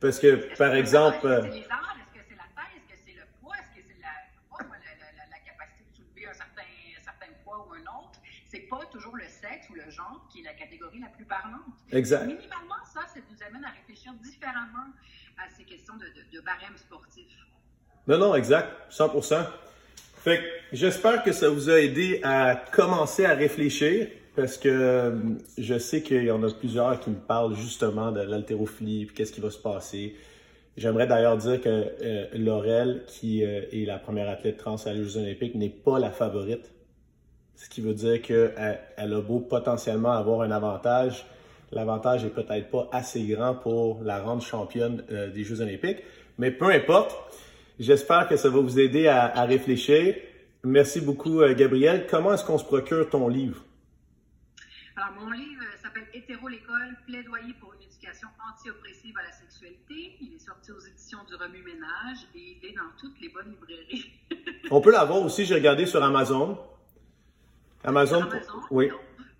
Parce 0.00 0.18
que, 0.18 0.56
par 0.56 0.74
exemple... 0.74 1.40
C'est 1.42 1.50
les 1.50 1.70
âges, 1.70 1.96
pas 8.68 8.84
toujours 8.90 9.16
le 9.16 9.26
sexe 9.28 9.68
ou 9.70 9.74
le 9.74 9.90
genre 9.90 10.26
qui 10.30 10.40
est 10.40 10.44
la 10.44 10.54
catégorie 10.54 11.00
la 11.00 11.08
plus 11.08 11.24
parlante. 11.24 11.60
Exact. 11.92 12.26
Minimalement, 12.26 12.82
ça, 12.84 13.02
ça 13.06 13.20
nous 13.30 13.42
amène 13.46 13.64
à 13.64 13.70
réfléchir 13.70 14.12
différemment 14.14 14.92
à 15.38 15.48
ces 15.56 15.64
questions 15.64 15.96
de, 15.96 16.06
de, 16.32 16.40
barème 16.40 16.76
sportif. 16.76 17.26
Non, 18.06 18.18
non, 18.18 18.34
exact, 18.34 18.70
100%. 18.90 19.46
Fait 20.26 20.40
j'espère 20.72 21.22
que 21.22 21.30
ça 21.30 21.48
vous 21.48 21.70
a 21.70 21.80
aidé 21.80 22.18
à 22.24 22.60
commencer 22.72 23.24
à 23.24 23.34
réfléchir. 23.34 24.08
parce 24.34 24.58
que 24.58 24.68
euh, 24.68 25.12
je 25.56 25.78
sais 25.78 26.02
qu'il 26.02 26.24
y 26.24 26.32
en 26.32 26.42
a 26.42 26.52
plusieurs 26.52 26.98
qui 26.98 27.10
me 27.10 27.14
parlent 27.14 27.54
justement 27.54 28.10
de 28.10 28.22
l'haltérophilie 28.22 29.06
qu'est-ce 29.06 29.30
qui 29.30 29.40
va 29.40 29.52
se 29.52 29.58
passer. 29.58 30.16
J'aimerais 30.76 31.06
d'ailleurs 31.06 31.36
dire 31.36 31.60
que 31.60 31.68
euh, 32.02 32.26
Laurel, 32.34 33.04
qui 33.06 33.44
euh, 33.44 33.66
est 33.70 33.84
la 33.86 34.00
première 34.00 34.28
athlète 34.28 34.56
trans 34.56 34.74
à 34.84 34.92
les 34.92 35.04
Jeux 35.04 35.16
olympiques, 35.16 35.54
n'est 35.54 35.68
pas 35.68 36.00
la 36.00 36.10
favorite. 36.10 36.72
Ce 37.54 37.68
qui 37.68 37.80
veut 37.80 37.94
dire 37.94 38.20
qu'elle 38.20 38.80
elle 38.96 39.14
a 39.14 39.20
beau 39.20 39.38
potentiellement 39.38 40.10
avoir 40.10 40.40
un 40.40 40.50
avantage, 40.50 41.24
l'avantage 41.70 42.24
est 42.24 42.30
peut-être 42.30 42.68
pas 42.68 42.88
assez 42.90 43.22
grand 43.26 43.54
pour 43.54 44.02
la 44.02 44.18
rendre 44.18 44.42
championne 44.42 45.04
des 45.32 45.44
Jeux 45.44 45.60
olympiques. 45.60 46.02
Mais 46.38 46.50
peu 46.50 46.66
importe, 46.66 47.14
j'espère 47.78 48.28
que 48.28 48.36
ça 48.36 48.48
va 48.50 48.60
vous 48.60 48.78
aider 48.78 49.06
à, 49.08 49.24
à 49.36 49.44
réfléchir. 49.44 50.14
Merci 50.64 51.00
beaucoup, 51.00 51.40
euh, 51.40 51.54
Gabriel. 51.54 52.06
Comment 52.10 52.34
est-ce 52.34 52.44
qu'on 52.44 52.58
se 52.58 52.64
procure 52.64 53.08
ton 53.08 53.28
livre? 53.28 53.62
Alors, 54.96 55.12
mon 55.20 55.30
livre 55.30 55.62
euh, 55.62 55.76
s'appelle 55.82 56.06
Hétéro 56.12 56.48
l'école, 56.48 56.96
plaidoyer 57.06 57.52
pour 57.60 57.72
une 57.74 57.82
éducation 57.82 58.28
anti-oppressive 58.50 59.14
à 59.18 59.22
la 59.22 59.32
sexualité. 59.32 60.16
Il 60.20 60.34
est 60.34 60.38
sorti 60.44 60.72
aux 60.72 60.80
éditions 60.80 61.18
du 61.28 61.34
Remue 61.34 61.62
Ménage 61.62 62.26
et 62.34 62.56
il 62.60 62.68
est 62.68 62.72
dans 62.72 62.90
toutes 62.98 63.20
les 63.20 63.28
bonnes 63.28 63.50
librairies. 63.50 64.10
On 64.70 64.80
peut 64.80 64.90
l'avoir 64.90 65.22
aussi, 65.22 65.44
j'ai 65.44 65.54
regardé 65.54 65.86
sur 65.86 66.02
Amazon. 66.02 66.58
Amazon, 67.84 68.24
oui. 68.70 68.90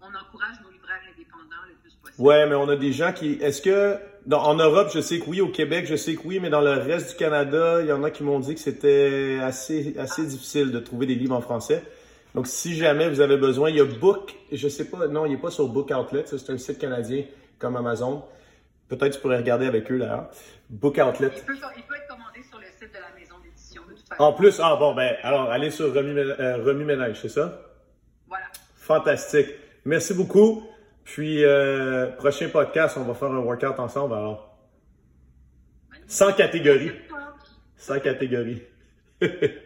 On, 0.00 0.06
on 0.06 0.14
encourage 0.14 0.60
nos 0.62 0.70
libraires 0.70 1.00
indépendants 1.12 1.66
le 1.68 1.74
plus 1.82 1.94
possible. 1.94 2.05
Ouais, 2.18 2.46
mais 2.46 2.54
on 2.54 2.68
a 2.68 2.76
des 2.76 2.92
gens 2.92 3.12
qui. 3.12 3.32
Est-ce 3.42 3.60
que 3.60 3.96
dans- 4.24 4.42
en 4.42 4.54
Europe, 4.54 4.88
je 4.92 5.00
sais 5.00 5.18
que 5.20 5.28
oui, 5.28 5.40
au 5.40 5.48
Québec, 5.48 5.86
je 5.88 5.96
sais 5.96 6.14
que 6.16 6.22
oui, 6.24 6.40
mais 6.40 6.48
dans 6.50 6.60
le 6.62 6.70
reste 6.72 7.10
du 7.10 7.16
Canada, 7.16 7.80
il 7.82 7.86
y 7.88 7.92
en 7.92 8.02
a 8.04 8.10
qui 8.10 8.22
m'ont 8.24 8.40
dit 8.40 8.54
que 8.54 8.60
c'était 8.60 9.38
assez 9.42 9.94
assez 9.98 10.24
difficile 10.26 10.72
de 10.72 10.78
trouver 10.78 11.06
des 11.06 11.14
livres 11.14 11.36
en 11.36 11.40
français. 11.40 11.82
Donc, 12.34 12.46
si 12.46 12.74
jamais 12.74 13.08
vous 13.08 13.20
avez 13.20 13.36
besoin, 13.36 13.70
il 13.70 13.76
y 13.76 13.80
a 13.80 13.84
Book, 13.84 14.34
je 14.52 14.68
sais 14.68 14.86
pas, 14.86 15.06
non, 15.08 15.24
il 15.26 15.32
n'est 15.32 15.38
pas 15.40 15.50
sur 15.50 15.68
Book 15.68 15.90
Outlet, 15.90 16.24
c'est 16.26 16.50
un 16.50 16.58
site 16.58 16.78
canadien 16.78 17.24
comme 17.58 17.76
Amazon. 17.76 18.24
Peut-être 18.88 19.14
tu 19.14 19.20
pourrais 19.20 19.38
regarder 19.38 19.66
avec 19.66 19.90
eux 19.90 19.98
d'ailleurs. 19.98 20.28
Book 20.70 20.98
Outlet. 20.98 21.30
Il 21.34 21.42
peut, 21.44 21.54
il 21.76 21.82
peut 21.84 21.94
être 21.96 22.08
commandé 22.08 22.40
sur 22.48 22.58
le 22.58 22.66
site 22.78 22.92
de 22.92 22.98
la 22.98 23.18
maison 23.18 23.34
d'édition. 23.42 23.82
En 24.18 24.32
plus, 24.32 24.60
ah 24.62 24.76
bon, 24.76 24.94
ben, 24.94 25.16
alors, 25.22 25.50
allez 25.50 25.70
sur 25.70 25.92
Remu, 25.94 26.12
Ménage- 26.12 26.36
euh, 26.40 26.74
Ménage, 26.74 27.18
c'est 27.22 27.28
ça? 27.28 27.60
Voilà. 28.28 28.44
Fantastique. 28.76 29.48
Merci 29.84 30.14
beaucoup. 30.14 30.62
Puis, 31.06 31.44
euh, 31.44 32.08
prochain 32.08 32.48
podcast, 32.48 32.96
on 32.98 33.04
va 33.04 33.14
faire 33.14 33.30
un 33.30 33.38
workout 33.38 33.78
ensemble 33.78 34.14
alors. 34.14 34.58
Sans 36.08 36.32
catégorie. 36.32 36.90
Sans 37.76 38.00
catégorie. 38.00 38.62